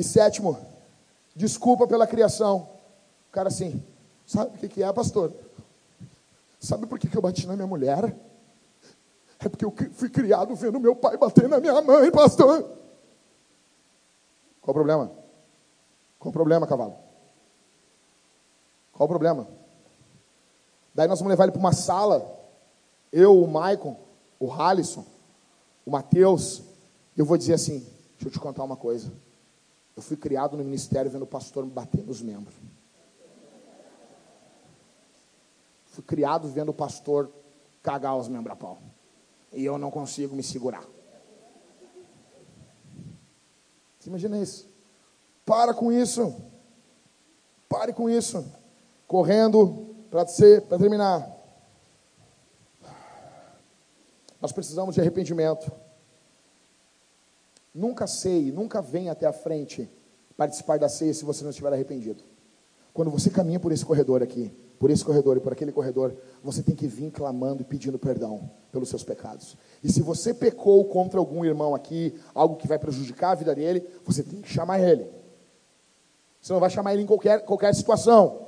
[0.00, 0.58] E sétimo,
[1.36, 2.66] desculpa pela criação.
[3.28, 3.84] O cara assim,
[4.26, 5.30] sabe o que é, pastor?
[6.58, 8.16] Sabe por que eu bati na minha mulher?
[9.38, 12.62] É porque eu fui criado vendo meu pai bater na minha mãe, pastor.
[14.62, 15.12] Qual o problema?
[16.18, 16.94] Qual o problema, cavalo?
[18.94, 19.46] Qual o problema?
[20.94, 22.26] Daí nós vamos levar ele para uma sala.
[23.12, 23.98] Eu, o Maicon,
[24.38, 25.04] o Halisson,
[25.84, 26.62] o Mateus.
[27.14, 27.80] Eu vou dizer assim:
[28.12, 29.12] deixa eu te contar uma coisa.
[29.96, 32.54] Eu fui criado no ministério vendo o pastor me bater nos membros.
[35.86, 37.30] Fui criado vendo o pastor
[37.82, 38.78] cagar os membros a pau.
[39.52, 40.84] E eu não consigo me segurar.
[43.98, 44.68] Você imagina isso?
[45.44, 46.34] Para com isso.
[47.68, 48.50] Pare com isso.
[49.06, 50.24] Correndo para
[50.78, 51.28] terminar.
[54.40, 55.70] Nós precisamos de arrependimento.
[57.74, 59.88] Nunca sei, nunca venha até a frente
[60.36, 62.22] participar da ceia se você não estiver arrependido.
[62.92, 66.62] Quando você caminha por esse corredor aqui, por esse corredor e por aquele corredor, você
[66.62, 69.56] tem que vir clamando e pedindo perdão pelos seus pecados.
[69.84, 73.86] E se você pecou contra algum irmão aqui, algo que vai prejudicar a vida dele,
[74.04, 75.06] você tem que chamar ele.
[76.40, 78.46] Você não vai chamar ele em qualquer, qualquer situação.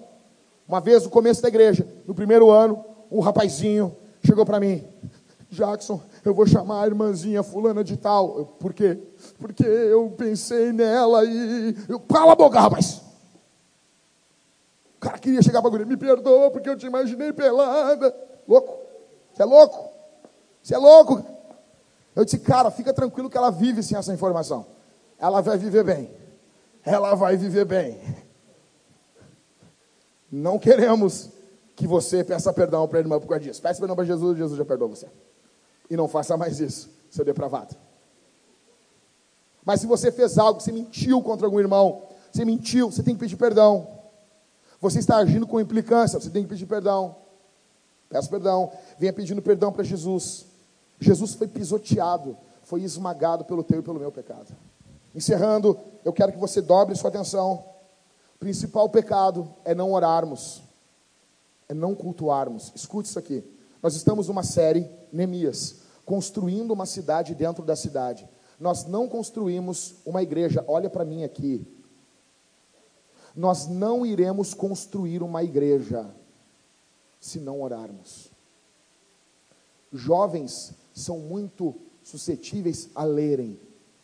[0.67, 3.95] Uma vez no começo da igreja, no primeiro ano, um rapazinho
[4.25, 4.83] chegou para mim.
[5.53, 8.57] Jackson, eu vou chamar a irmãzinha fulana de tal.
[8.59, 8.99] Por quê?
[9.39, 11.77] Porque eu pensei nela e.
[11.89, 13.03] Eu, cala a boca, rapaz!
[14.97, 18.15] O cara queria chegar para a me perdoa porque eu te imaginei pelada.
[18.49, 18.79] Louco?
[19.35, 19.91] Você é louco?
[20.63, 21.23] Você é louco?
[22.17, 24.65] Eu disse, cara, fica tranquilo que ela vive sem essa informação.
[25.19, 26.11] Ela vai viver bem.
[26.83, 28.01] Ela vai viver bem.
[30.31, 31.31] Não queremos
[31.77, 33.61] que você peça perdão para a irmã por causa disso.
[33.61, 35.09] Peça perdão para Jesus, Jesus já perdoou você.
[35.93, 37.77] E não faça mais isso, seu depravado.
[39.63, 43.21] Mas se você fez algo, você mentiu contra algum irmão, você mentiu, você tem que
[43.21, 43.87] pedir perdão.
[44.81, 47.15] Você está agindo com implicância, você tem que pedir perdão.
[48.09, 50.47] Peça perdão, venha pedindo perdão para Jesus.
[50.99, 54.57] Jesus foi pisoteado, foi esmagado pelo teu e pelo meu pecado.
[55.15, 57.63] Encerrando, eu quero que você dobre sua atenção.
[58.37, 60.63] O principal pecado é não orarmos,
[61.69, 62.73] é não cultuarmos.
[62.75, 63.45] Escute isso aqui.
[63.83, 68.29] Nós estamos numa série, Neemias, construindo uma cidade dentro da cidade.
[68.59, 71.67] Nós não construímos uma igreja, olha para mim aqui.
[73.35, 76.09] Nós não iremos construir uma igreja
[77.21, 78.31] se não orarmos.
[79.93, 83.59] Jovens são muito suscetíveis a lerem.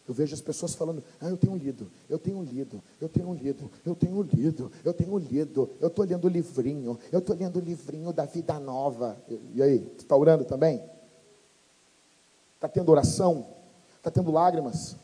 [0.07, 3.71] Eu vejo as pessoas falando: Ah, eu tenho lido, eu tenho lido, eu tenho lido,
[3.85, 7.61] eu tenho lido, eu tenho lido, eu estou lendo o livrinho, eu estou lendo o
[7.61, 9.23] livrinho da vida nova.
[9.55, 10.83] E aí, está orando também?
[12.59, 13.47] Está tendo oração?
[13.99, 14.97] Está tendo lágrimas?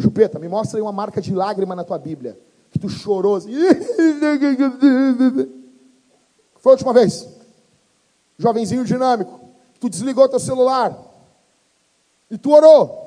[0.00, 2.40] Chupeta, me mostra aí uma marca de lágrima na tua Bíblia.
[2.70, 3.38] Que tu chorou.
[6.58, 7.28] Foi a última vez.
[8.38, 9.38] Jovenzinho dinâmico.
[9.78, 10.98] Tu desligou teu celular.
[12.30, 13.06] E tu orou.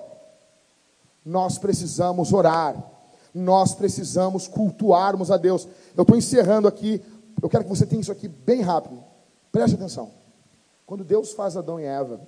[1.25, 2.75] Nós precisamos orar.
[3.33, 5.67] Nós precisamos cultuarmos a Deus.
[5.97, 7.01] Eu estou encerrando aqui.
[7.41, 9.03] Eu quero que você tenha isso aqui bem rápido.
[9.51, 10.11] Preste atenção.
[10.85, 12.21] Quando Deus faz Adão e Eva,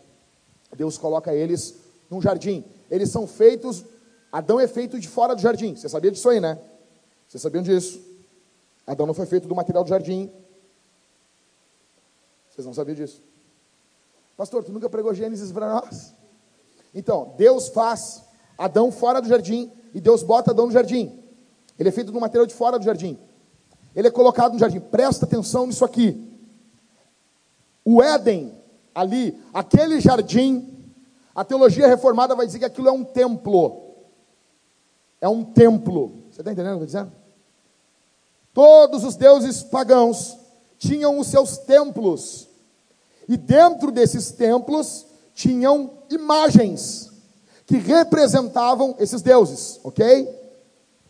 [0.76, 1.76] Deus coloca eles
[2.09, 2.63] num jardim.
[2.89, 3.84] Eles são feitos.
[4.32, 5.76] Adão é feito de fora do jardim.
[5.76, 6.59] Você sabia disso aí, né?
[7.28, 8.01] Vocês sabiam disso?
[8.86, 10.32] Adão não foi feito do material do jardim.
[12.49, 13.21] Vocês não sabiam disso?
[14.38, 16.13] Pastor, tu nunca pregou Gênesis para nós?
[16.93, 18.24] Então, Deus faz
[18.57, 21.19] Adão fora do jardim e Deus bota Adão no jardim.
[21.80, 23.17] Ele é feito do material de fora do jardim.
[23.95, 24.80] Ele é colocado no jardim.
[24.80, 26.32] Presta atenção nisso aqui.
[27.86, 28.55] O Éden,
[28.93, 30.73] ali, aquele jardim,
[31.35, 33.95] a teologia reformada vai dizer que aquilo é um templo.
[35.19, 36.23] É um templo.
[36.29, 37.23] Você está entendendo o que eu estou dizendo?
[38.53, 40.37] Todos os deuses pagãos
[40.77, 42.47] tinham os seus templos.
[43.27, 47.11] E dentro desses templos tinham imagens
[47.65, 50.27] que representavam esses deuses, ok?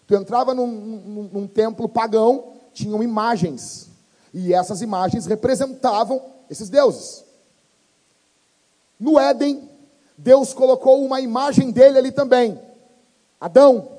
[0.05, 3.89] Tu entrava num, num, num templo pagão, tinham imagens.
[4.33, 7.23] E essas imagens representavam esses deuses.
[9.03, 9.69] No Éden,
[10.17, 12.57] Deus colocou uma imagem dele ali também.
[13.37, 13.89] Adão.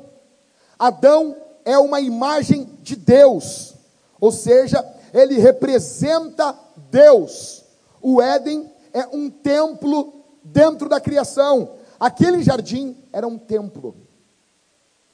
[0.79, 3.75] Adão é uma imagem de Deus.
[4.19, 4.83] Ou seja,
[5.13, 6.59] ele representa
[6.91, 7.65] Deus.
[8.01, 11.73] O Éden é um templo dentro da criação.
[12.01, 13.95] Aquele jardim era um templo.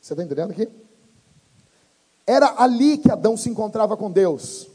[0.00, 0.68] Você está entendendo aqui?
[2.24, 4.68] Era ali que Adão se encontrava com Deus.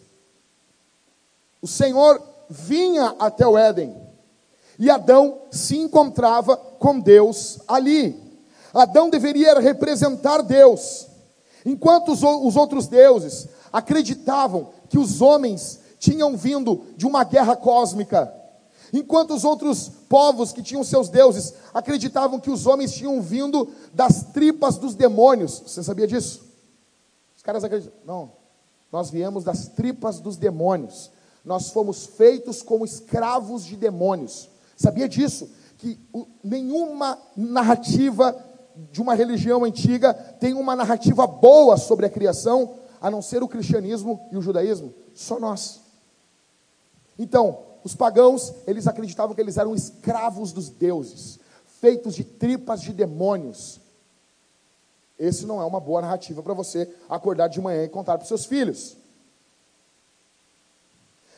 [1.61, 4.04] O Senhor vinha até o Éden.
[4.77, 8.19] E Adão se encontrava com Deus ali.
[8.73, 11.07] Adão deveria representar Deus.
[11.65, 18.31] Enquanto os, os outros deuses acreditavam que os homens tinham vindo de uma guerra cósmica,
[18.93, 24.23] enquanto os outros povos que tinham seus deuses acreditavam que os homens tinham vindo das
[24.33, 25.63] tripas dos demônios.
[25.65, 26.45] Você sabia disso?
[27.35, 27.97] Os caras acreditam.
[28.05, 28.31] Não,
[28.91, 31.09] nós viemos das tripas dos demônios.
[31.43, 34.49] Nós fomos feitos como escravos de demônios.
[34.75, 35.49] Sabia disso?
[35.77, 38.35] Que o, nenhuma narrativa
[38.91, 43.47] de uma religião antiga tem uma narrativa boa sobre a criação, a não ser o
[43.47, 44.93] cristianismo e o judaísmo.
[45.13, 45.81] Só nós.
[47.17, 51.39] Então, os pagãos, eles acreditavam que eles eram escravos dos deuses,
[51.79, 53.79] feitos de tripas de demônios.
[55.17, 58.45] Esse não é uma boa narrativa para você acordar de manhã e contar para seus
[58.45, 58.97] filhos.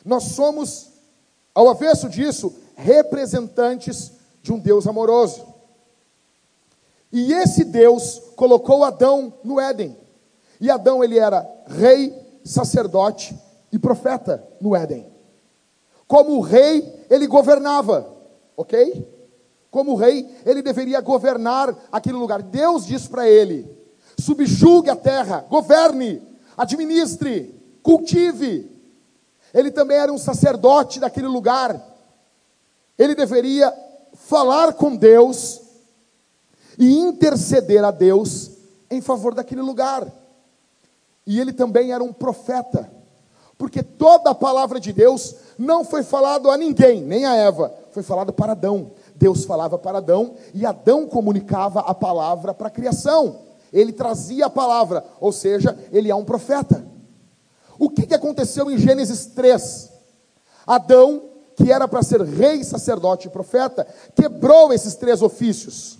[0.04, 0.90] Nós somos,
[1.54, 5.44] ao avesso disso, representantes de um Deus amoroso.
[7.12, 9.96] E esse Deus colocou Adão no Éden.
[10.60, 12.14] E Adão ele era rei,
[12.44, 13.36] sacerdote
[13.72, 15.06] e profeta no Éden.
[16.06, 18.14] Como rei, ele governava,
[18.56, 19.06] ok?
[19.70, 22.42] Como rei, ele deveria governar aquele lugar.
[22.42, 23.68] Deus diz para ele:
[24.18, 26.22] subjugue a terra, governe,
[26.56, 28.70] administre, cultive.
[29.52, 31.87] Ele também era um sacerdote daquele lugar.
[32.98, 33.72] Ele deveria
[34.14, 35.60] falar com Deus
[36.78, 38.50] e interceder a Deus
[38.90, 40.06] em favor daquele lugar.
[41.26, 42.90] E ele também era um profeta,
[43.56, 48.02] porque toda a palavra de Deus não foi falada a ninguém, nem a Eva, foi
[48.02, 48.92] falada para Adão.
[49.14, 53.40] Deus falava para Adão e Adão comunicava a palavra para a criação.
[53.72, 56.86] Ele trazia a palavra, ou seja, ele é um profeta.
[57.78, 59.90] O que, que aconteceu em Gênesis 3?
[60.66, 61.27] Adão,
[61.58, 65.98] que era para ser rei, sacerdote e profeta, quebrou esses três ofícios.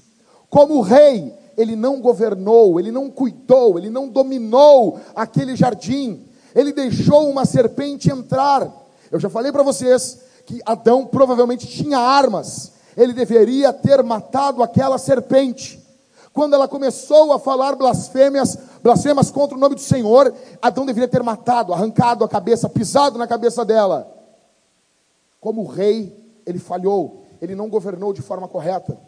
[0.48, 6.24] Como rei, ele não governou, ele não cuidou, ele não dominou aquele jardim,
[6.54, 8.72] ele deixou uma serpente entrar.
[9.10, 14.96] Eu já falei para vocês que Adão provavelmente tinha armas, ele deveria ter matado aquela
[14.96, 15.84] serpente.
[16.32, 20.32] Quando ela começou a falar blasfêmias, blasfemas contra o nome do Senhor,
[20.62, 24.17] Adão deveria ter matado, arrancado a cabeça, pisado na cabeça dela.
[25.40, 28.98] Como rei, ele falhou, ele não governou de forma correta.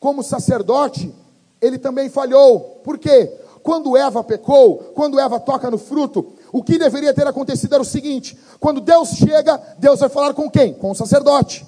[0.00, 1.14] Como sacerdote,
[1.60, 2.80] ele também falhou.
[2.84, 3.26] Por quê?
[3.62, 7.86] Quando Eva pecou, quando Eva toca no fruto, o que deveria ter acontecido era o
[7.86, 10.72] seguinte: quando Deus chega, Deus vai falar com quem?
[10.72, 11.66] Com o sacerdote.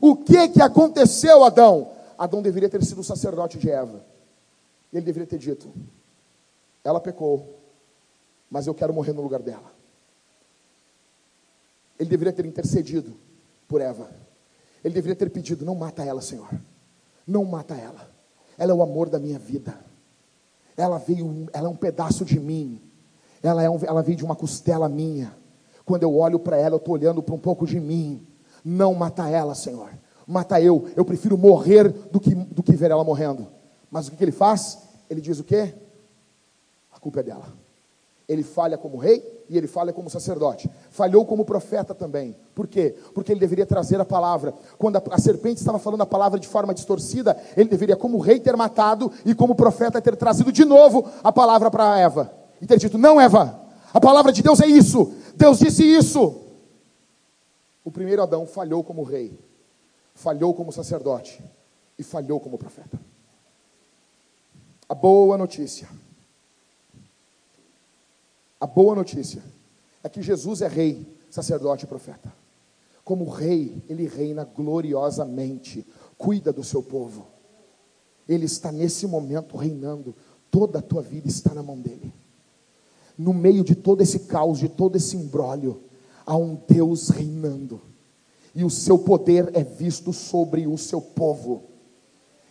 [0.00, 1.90] O que que aconteceu, Adão?
[2.18, 4.04] Adão deveria ter sido o sacerdote de Eva.
[4.92, 5.72] Ele deveria ter dito:
[6.84, 7.58] Ela pecou,
[8.50, 9.77] mas eu quero morrer no lugar dela.
[11.98, 13.16] Ele deveria ter intercedido
[13.66, 14.10] por Eva.
[14.84, 16.48] Ele deveria ter pedido: Não mata ela, Senhor.
[17.26, 18.08] Não mata ela.
[18.56, 19.78] Ela é o amor da minha vida.
[20.76, 22.80] Ela veio, ela é um pedaço de mim.
[23.42, 25.36] Ela, é um, ela veio de uma costela minha.
[25.84, 28.26] Quando eu olho para ela, eu estou olhando para um pouco de mim.
[28.64, 29.90] Não mata ela, Senhor.
[30.26, 30.88] Mata eu.
[30.96, 33.48] Eu prefiro morrer do que, do que ver ela morrendo.
[33.90, 34.78] Mas o que, que ele faz?
[35.08, 35.74] Ele diz o quê?
[36.92, 37.52] A culpa é dela.
[38.28, 40.70] Ele falha como rei e ele falha como sacerdote.
[40.90, 42.36] Falhou como profeta também.
[42.54, 42.94] Por quê?
[43.14, 44.52] Porque ele deveria trazer a palavra.
[44.76, 48.38] Quando a, a, serpente estava falando a palavra de forma distorcida, ele deveria, como rei,
[48.38, 52.32] ter matado e como profeta, ter trazido de novo a palavra para Eva.
[52.60, 53.58] E ter dito: Não, Eva,
[53.92, 55.12] a palavra de Deus é isso.
[55.34, 56.42] Deus disse isso.
[57.84, 59.38] O primeiro Adão falhou como rei,
[60.14, 61.42] falhou como sacerdote
[61.98, 63.00] e falhou como profeta.
[64.88, 65.88] A boa notícia.
[68.60, 69.42] A boa notícia
[70.02, 72.32] é que Jesus é rei, sacerdote e profeta.
[73.04, 75.86] Como rei, ele reina gloriosamente,
[76.16, 77.26] cuida do seu povo.
[78.28, 80.14] Ele está nesse momento reinando,
[80.50, 82.12] toda a tua vida está na mão dele.
[83.16, 85.82] No meio de todo esse caos, de todo esse imbróglio,
[86.26, 87.80] há um Deus reinando,
[88.54, 91.62] e o seu poder é visto sobre o seu povo.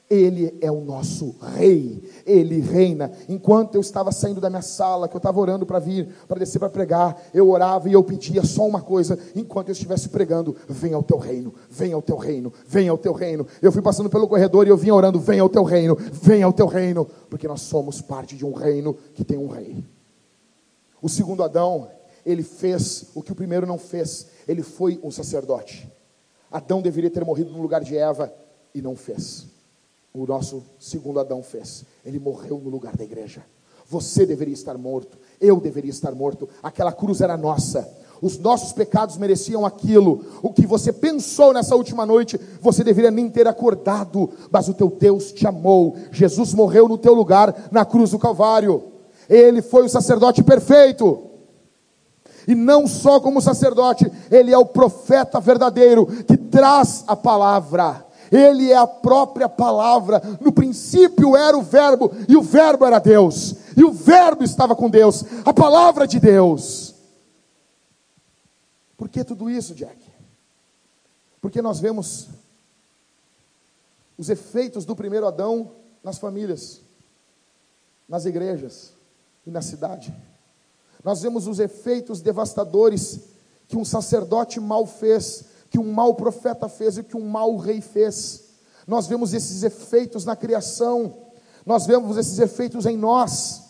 [0.09, 3.11] Ele é o nosso rei, ele reina.
[3.27, 6.59] Enquanto eu estava saindo da minha sala, que eu estava orando para vir, para descer
[6.59, 10.95] para pregar, eu orava e eu pedia só uma coisa, enquanto eu estivesse pregando: venha
[10.95, 13.45] ao teu reino, venha ao teu reino, venha ao teu reino.
[13.61, 16.53] Eu fui passando pelo corredor e eu vinha orando: venha ao teu reino, venha ao
[16.53, 19.84] teu reino, porque nós somos parte de um reino que tem um rei.
[21.01, 21.89] O segundo Adão,
[22.25, 25.85] ele fez o que o primeiro não fez, ele foi um sacerdote.
[26.49, 28.34] Adão deveria ter morrido no lugar de Eva
[28.73, 29.56] e não fez
[30.13, 31.85] o nosso segundo Adão fez.
[32.05, 33.43] Ele morreu no lugar da igreja.
[33.89, 36.49] Você deveria estar morto, eu deveria estar morto.
[36.61, 37.89] Aquela cruz era nossa.
[38.21, 40.25] Os nossos pecados mereciam aquilo.
[40.41, 44.89] O que você pensou nessa última noite, você deveria nem ter acordado, mas o teu
[44.89, 45.95] Deus te amou.
[46.11, 48.84] Jesus morreu no teu lugar na cruz do Calvário.
[49.29, 51.23] Ele foi o sacerdote perfeito.
[52.47, 58.06] E não só como sacerdote, ele é o profeta verdadeiro que traz a palavra.
[58.32, 60.22] Ele é a própria palavra.
[60.40, 64.90] No princípio era o Verbo, e o Verbo era Deus, e o Verbo estava com
[64.90, 66.95] Deus, a palavra de Deus.
[68.98, 69.98] Por que tudo isso, Jack?
[71.40, 72.28] Porque nós vemos
[74.18, 75.72] os efeitos do primeiro Adão
[76.04, 76.82] nas famílias,
[78.10, 78.94] nas igrejas
[79.45, 80.14] e na cidade.
[81.04, 83.20] Nós vemos os efeitos devastadores
[83.68, 87.81] que um sacerdote mal fez que um mau profeta fez e que um mau rei
[87.81, 88.44] fez.
[88.85, 91.14] Nós vemos esses efeitos na criação,
[91.65, 93.64] nós vemos esses efeitos em nós.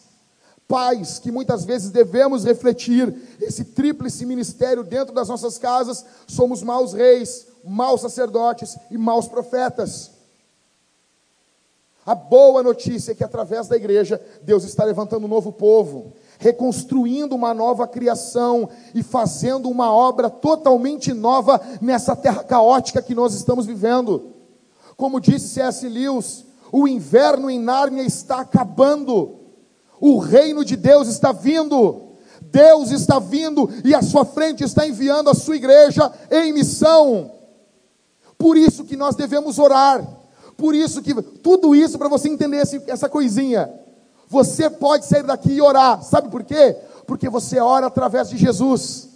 [0.68, 6.94] Pais que muitas vezes devemos refletir esse tríplice ministério dentro das nossas casas, somos maus
[6.94, 10.12] reis, maus sacerdotes e maus profetas.
[12.06, 17.36] A boa notícia é que através da igreja, Deus está levantando um novo povo, reconstruindo
[17.36, 23.66] uma nova criação e fazendo uma obra totalmente nova nessa terra caótica que nós estamos
[23.66, 24.34] vivendo.
[24.96, 25.88] Como disse C.S.
[25.88, 29.36] Lewis, o inverno em Nárnia está acabando.
[30.00, 32.02] O reino de Deus está vindo.
[32.42, 37.32] Deus está vindo e à sua frente está enviando a sua igreja em missão.
[38.38, 40.08] Por isso que nós devemos orar.
[40.56, 43.70] Por isso que tudo isso para você entender essa coisinha.
[44.30, 46.04] Você pode sair daqui e orar.
[46.04, 46.76] Sabe por quê?
[47.06, 49.08] Porque você ora através de Jesus.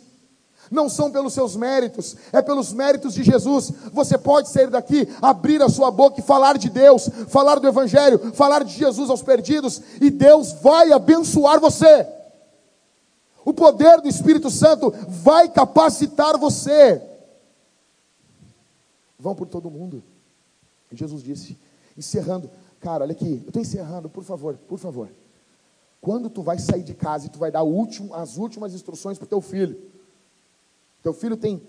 [0.72, 3.74] Não são pelos seus méritos, é pelos méritos de Jesus.
[3.92, 8.34] Você pode sair daqui, abrir a sua boca e falar de Deus, falar do Evangelho,
[8.34, 12.08] falar de Jesus aos perdidos, e Deus vai abençoar você.
[13.44, 17.02] O poder do Espírito Santo vai capacitar você.
[19.20, 20.02] Vão por todo mundo.
[20.90, 21.58] Jesus disse,
[21.98, 22.50] encerrando,
[22.82, 25.10] cara, olha aqui, eu estou encerrando, por favor, por favor.
[26.02, 29.26] Quando tu vai sair de casa e tu vai dar último, as últimas instruções para
[29.26, 29.80] o teu filho,
[31.02, 31.62] teu filho tem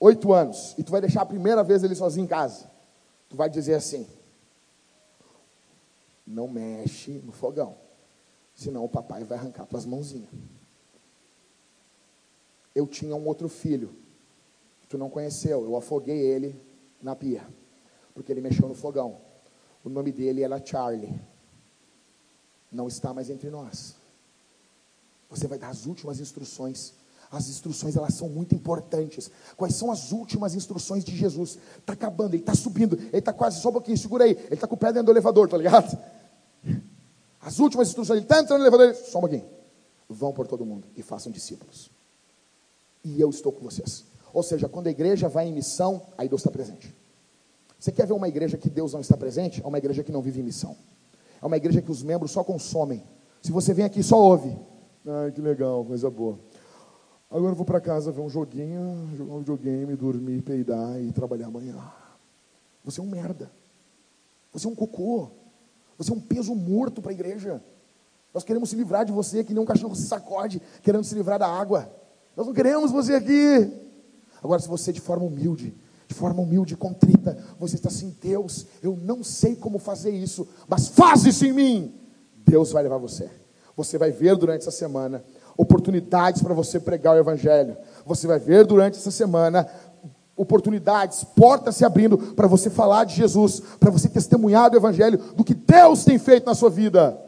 [0.00, 2.70] oito anos e tu vai deixar a primeira vez ele sozinho em casa,
[3.28, 4.06] tu vai dizer assim:
[6.26, 7.76] não mexe no fogão,
[8.54, 10.30] senão o papai vai arrancar tuas mãozinhas.
[12.74, 13.94] Eu tinha um outro filho,
[14.80, 16.58] que tu não conheceu, eu afoguei ele
[17.02, 17.46] na pia
[18.18, 19.20] porque ele mexeu no fogão.
[19.84, 21.18] O nome dele era Charlie.
[22.70, 23.94] Não está mais entre nós.
[25.30, 26.94] Você vai dar as últimas instruções.
[27.30, 29.30] As instruções elas são muito importantes.
[29.56, 31.58] Quais são as últimas instruções de Jesus?
[31.78, 34.32] Está acabando, ele está subindo, ele está quase, só um pouquinho, segura aí.
[34.32, 35.96] Ele está com o pé dentro do elevador, tá ligado?
[37.40, 39.44] As últimas instruções, ele está entrando no elevador, ele, só um pouquinho.
[40.08, 41.90] Vão por todo mundo e façam discípulos.
[43.04, 44.04] E eu estou com vocês.
[44.32, 46.94] Ou seja, quando a igreja vai em missão, aí Deus está presente.
[47.78, 49.62] Você quer ver uma igreja que Deus não está presente?
[49.62, 50.76] É uma igreja que não vive missão.
[51.40, 53.04] É uma igreja que os membros só consomem.
[53.40, 54.56] Se você vem aqui só ouve.
[55.06, 56.38] Ai, que legal, coisa boa.
[57.30, 61.46] Agora eu vou para casa ver um joguinho, jogar um videogame, dormir, peidar e trabalhar
[61.46, 61.76] amanhã.
[62.84, 63.50] Você é um merda.
[64.52, 65.28] Você é um cocô.
[65.96, 67.62] Você é um peso morto para a igreja.
[68.34, 71.38] Nós queremos se livrar de você que nem um cachorro se sacode, querendo se livrar
[71.38, 71.90] da água.
[72.36, 73.72] Nós não queremos você aqui.
[74.42, 75.74] Agora, se você de forma humilde
[76.08, 80.88] de forma humilde, contrita, você está assim, Deus, eu não sei como fazer isso, mas
[80.88, 81.94] faz isso em mim.
[82.34, 83.30] Deus vai levar você.
[83.76, 85.22] Você vai ver durante essa semana
[85.56, 87.76] oportunidades para você pregar o Evangelho.
[88.06, 89.68] Você vai ver durante essa semana
[90.34, 95.44] oportunidades, portas se abrindo para você falar de Jesus, para você testemunhar do Evangelho, do
[95.44, 97.20] que Deus tem feito na sua vida.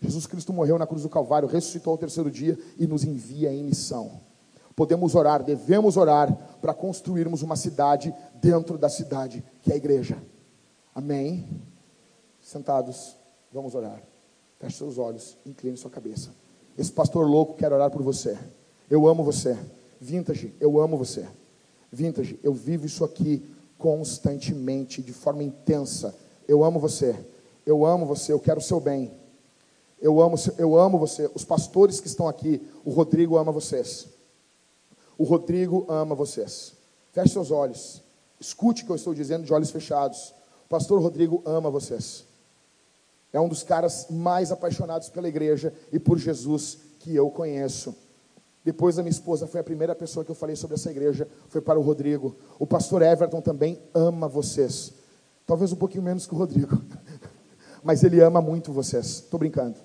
[0.00, 3.62] Jesus Cristo morreu na cruz do Calvário, ressuscitou ao terceiro dia e nos envia em
[3.62, 4.31] missão.
[4.74, 10.16] Podemos orar, devemos orar para construirmos uma cidade dentro da cidade, que é a igreja.
[10.94, 11.46] Amém?
[12.40, 13.16] Sentados,
[13.52, 14.02] vamos orar.
[14.58, 16.30] Feche seus olhos, incline sua cabeça.
[16.76, 18.38] Esse pastor louco quer orar por você.
[18.88, 19.58] Eu amo você.
[20.00, 21.26] Vintage, eu amo você.
[21.90, 23.42] Vintage, eu vivo isso aqui
[23.78, 26.14] constantemente, de forma intensa.
[26.48, 27.14] Eu amo você.
[27.64, 29.12] Eu amo você, eu quero o seu bem.
[30.00, 31.30] Eu amo, eu amo você.
[31.34, 34.08] Os pastores que estão aqui, o Rodrigo ama vocês.
[35.22, 36.72] O Rodrigo ama vocês.
[37.12, 38.02] Feche seus olhos.
[38.40, 40.34] Escute o que eu estou dizendo de olhos fechados.
[40.64, 42.24] O pastor Rodrigo ama vocês.
[43.32, 47.94] É um dos caras mais apaixonados pela igreja e por Jesus que eu conheço.
[48.64, 51.60] Depois da minha esposa, foi a primeira pessoa que eu falei sobre essa igreja, foi
[51.60, 52.34] para o Rodrigo.
[52.58, 54.92] O pastor Everton também ama vocês.
[55.46, 56.82] Talvez um pouquinho menos que o Rodrigo.
[57.80, 59.06] Mas ele ama muito vocês.
[59.06, 59.76] Estou brincando.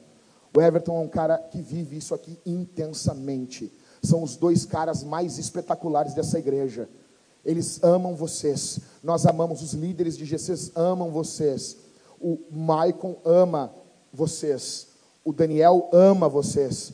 [0.52, 3.72] O Everton é um cara que vive isso aqui intensamente
[4.08, 6.90] são os dois caras mais espetaculares dessa igreja.
[7.46, 8.80] Eles amam vocês.
[9.04, 11.78] Nós amamos os líderes de GCs, amam vocês.
[12.20, 13.72] O Maicon ama
[14.12, 14.88] vocês.
[15.24, 16.92] O Daniel ama vocês.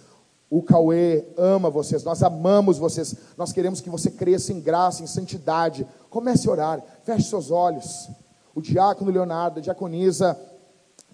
[0.50, 2.04] O Cauê ama vocês.
[2.04, 3.16] Nós amamos vocês.
[3.38, 5.88] Nós queremos que você cresça em graça, em santidade.
[6.10, 6.84] Comece a orar.
[7.04, 8.10] Feche seus olhos.
[8.54, 10.40] O diácono Leonardo, a diaconisa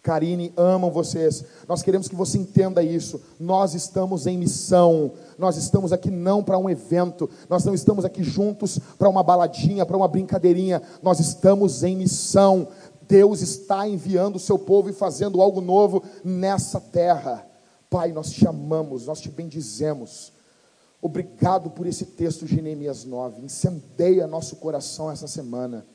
[0.01, 1.43] Karine, amam vocês.
[1.67, 3.21] Nós queremos que você entenda isso.
[3.39, 5.11] Nós estamos em missão.
[5.37, 7.29] Nós estamos aqui não para um evento.
[7.49, 10.81] Nós não estamos aqui juntos para uma baladinha, para uma brincadeirinha.
[11.01, 12.67] Nós estamos em missão.
[13.07, 17.45] Deus está enviando o seu povo e fazendo algo novo nessa terra.
[17.89, 20.31] Pai, nós te amamos, nós te bendizemos.
[21.01, 23.41] Obrigado por esse texto de Neemias 9.
[23.41, 25.85] Incendeia nosso coração essa semana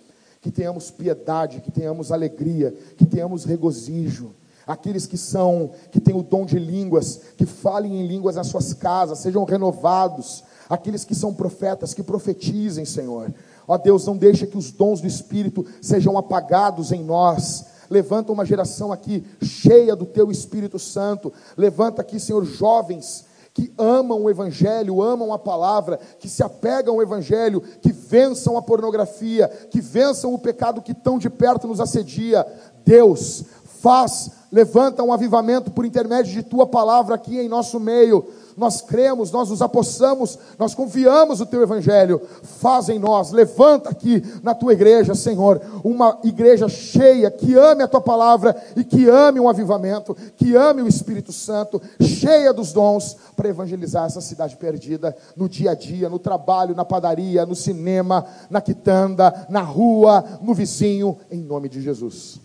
[0.44, 4.34] que tenhamos piedade, que tenhamos alegria, que tenhamos regozijo.
[4.66, 8.74] Aqueles que são, que têm o dom de línguas, que falem em línguas nas suas
[8.74, 10.44] casas, sejam renovados.
[10.68, 13.32] Aqueles que são profetas, que profetizem, Senhor.
[13.66, 17.64] Ó Deus, não deixa que os dons do Espírito sejam apagados em nós.
[17.88, 21.32] Levanta uma geração aqui cheia do Teu Espírito Santo.
[21.56, 23.24] Levanta aqui, Senhor, jovens
[23.54, 28.62] que amam o Evangelho, amam a palavra, que se apegam ao Evangelho, que vençam a
[28.62, 32.44] pornografia, que vençam o pecado que tão de perto nos assedia.
[32.84, 33.44] Deus,
[33.80, 38.24] faz Levanta um avivamento por intermédio de tua palavra aqui em nosso meio
[38.56, 42.20] nós cremos, nós nos apossamos, nós confiamos o teu evangelho.
[42.42, 47.88] Faz em nós, levanta aqui na tua igreja, Senhor, uma igreja cheia que ame a
[47.88, 53.16] tua palavra e que ame um avivamento, que ame o Espírito Santo, cheia dos dons
[53.36, 58.26] para evangelizar essa cidade perdida no dia a dia, no trabalho, na padaria, no cinema,
[58.48, 62.40] na quitanda, na rua, no vizinho, em nome de Jesus.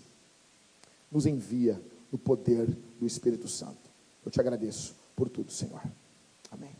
[1.10, 1.80] Nos envia
[2.10, 2.68] no poder
[2.98, 3.90] do Espírito Santo.
[4.24, 5.80] Eu te agradeço por tudo, Senhor.
[6.50, 6.79] Amém.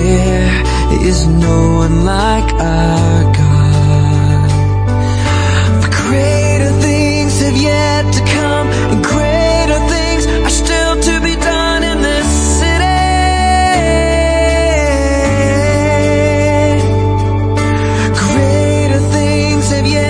[0.00, 4.50] There is no one like our God.
[5.82, 11.82] For greater things have yet to come, and greater things are still to be done
[11.90, 12.28] in this
[12.60, 12.98] city.
[18.24, 20.09] Greater things have yet